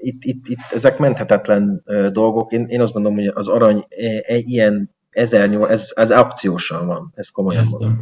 itt, 0.00 0.24
itt, 0.24 0.48
itt 0.48 0.72
ezek 0.74 0.98
menthetetlen 0.98 1.82
dolgok. 2.12 2.52
Én, 2.52 2.66
én 2.66 2.80
azt 2.80 2.92
gondolom, 2.92 3.18
hogy 3.18 3.30
az 3.34 3.48
arany 3.48 3.84
e, 3.88 4.22
e, 4.26 4.36
ilyen 4.36 4.96
1008, 5.10 5.70
ez, 5.70 5.92
ez 5.94 6.10
akciósan 6.10 6.86
van, 6.86 7.12
ez 7.14 7.28
komolyan 7.28 7.64
értem, 7.64 7.78
van. 7.78 8.00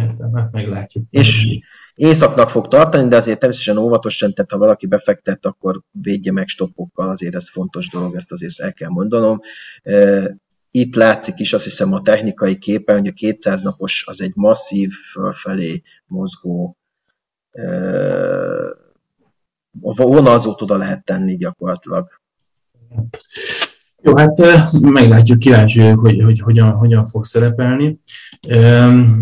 Értem, 0.00 0.34
hát 0.34 0.52
meglátjuk. 0.52 1.04
És, 1.10 1.46
éjszaknak 1.94 2.50
fog 2.50 2.68
tartani, 2.68 3.08
de 3.08 3.16
azért 3.16 3.38
természetesen 3.38 3.82
óvatosan, 3.82 4.32
tehát 4.32 4.50
ha 4.50 4.58
valaki 4.58 4.86
befektet, 4.86 5.46
akkor 5.46 5.80
védje 5.90 6.32
meg 6.32 6.48
stoppokkal, 6.48 7.08
azért 7.08 7.34
ez 7.34 7.50
fontos 7.50 7.90
dolog, 7.90 8.14
ezt 8.14 8.32
azért 8.32 8.60
el 8.60 8.72
kell 8.72 8.88
mondanom. 8.88 9.40
Itt 10.70 10.94
látszik 10.94 11.38
is 11.38 11.52
azt 11.52 11.64
hiszem 11.64 11.92
a 11.92 12.02
technikai 12.02 12.58
képen, 12.58 12.98
hogy 12.98 13.06
a 13.06 13.12
200 13.12 13.62
napos 13.62 14.04
az 14.06 14.20
egy 14.20 14.32
masszív 14.34 14.90
fölfelé 14.90 15.82
mozgó 16.06 16.76
vonalzót 19.80 20.62
oda 20.62 20.76
lehet 20.76 21.04
tenni 21.04 21.36
gyakorlatilag. 21.36 22.08
Jó, 24.06 24.16
hát 24.16 24.40
meglátjuk, 24.80 25.38
kíváncsi 25.38 25.80
vagyok, 25.80 26.00
hogy, 26.00 26.22
hogy 26.22 26.40
hogyan, 26.40 26.72
hogyan 26.72 27.04
fog 27.04 27.24
szerepelni. 27.24 27.98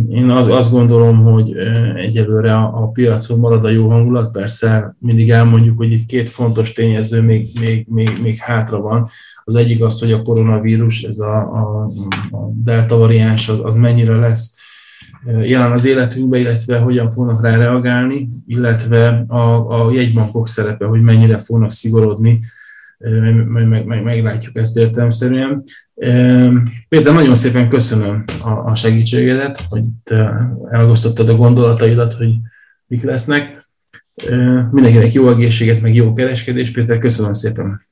Én 0.09 0.31
az, 0.31 0.47
azt 0.49 0.71
gondolom, 0.71 1.23
hogy 1.23 1.57
egyelőre 1.97 2.55
a, 2.55 2.83
a 2.83 2.89
piacon 2.89 3.39
marad 3.39 3.65
a 3.65 3.69
jó 3.69 3.89
hangulat, 3.89 4.31
persze 4.31 4.97
mindig 4.99 5.31
elmondjuk, 5.31 5.77
hogy 5.77 5.93
itt 5.93 6.07
két 6.07 6.29
fontos 6.29 6.73
tényező 6.73 7.21
még, 7.21 7.49
még, 7.61 7.87
még, 7.89 8.19
még 8.23 8.37
hátra 8.37 8.81
van. 8.81 9.09
Az 9.45 9.55
egyik 9.55 9.83
az, 9.83 10.01
hogy 10.01 10.13
a 10.13 10.23
koronavírus, 10.23 11.03
ez 11.03 11.19
a, 11.19 11.39
a, 11.41 11.83
a 12.31 12.51
delta 12.65 12.97
variáns, 12.97 13.49
az, 13.49 13.61
az 13.63 13.75
mennyire 13.75 14.17
lesz 14.17 14.55
jelen 15.25 15.73
az 15.73 15.85
életünkbe, 15.85 16.39
illetve 16.39 16.79
hogyan 16.79 17.11
fognak 17.11 17.43
rá 17.43 17.57
reagálni, 17.57 18.29
illetve 18.47 19.25
a, 19.29 19.85
a 19.85 19.93
jegybankok 19.93 20.49
szerepe, 20.49 20.85
hogy 20.87 21.01
mennyire 21.01 21.39
fognak 21.39 21.73
szigorodni 21.73 22.41
meg, 23.03 23.69
meg, 23.69 23.85
meg, 23.85 24.03
meglátjuk 24.03 24.57
ezt 24.57 24.77
értelmszerűen. 24.77 25.63
Például 26.89 27.15
nagyon 27.15 27.37
szépen 27.37 27.69
köszönöm 27.69 28.25
a, 28.43 28.51
a 28.51 28.75
segítségedet, 28.75 29.61
hogy 29.69 29.85
te 30.05 30.51
elgosztottad 30.71 31.29
a 31.29 31.37
gondolataidat, 31.37 32.13
hogy 32.13 32.35
mik 32.87 33.03
lesznek. 33.03 33.67
Mindenkinek 34.71 35.13
jó 35.13 35.31
egészséget, 35.31 35.81
meg 35.81 35.95
jó 35.95 36.15
kereskedést. 36.15 36.73
Péter, 36.73 36.99
köszönöm 36.99 37.33
szépen. 37.33 37.83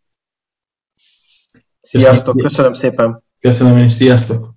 Sziasztok, 1.80 2.36
köszönöm 2.36 2.72
szépen. 2.72 3.22
Köszönöm, 3.40 3.78
és 3.78 3.92
sziasztok. 3.92 4.48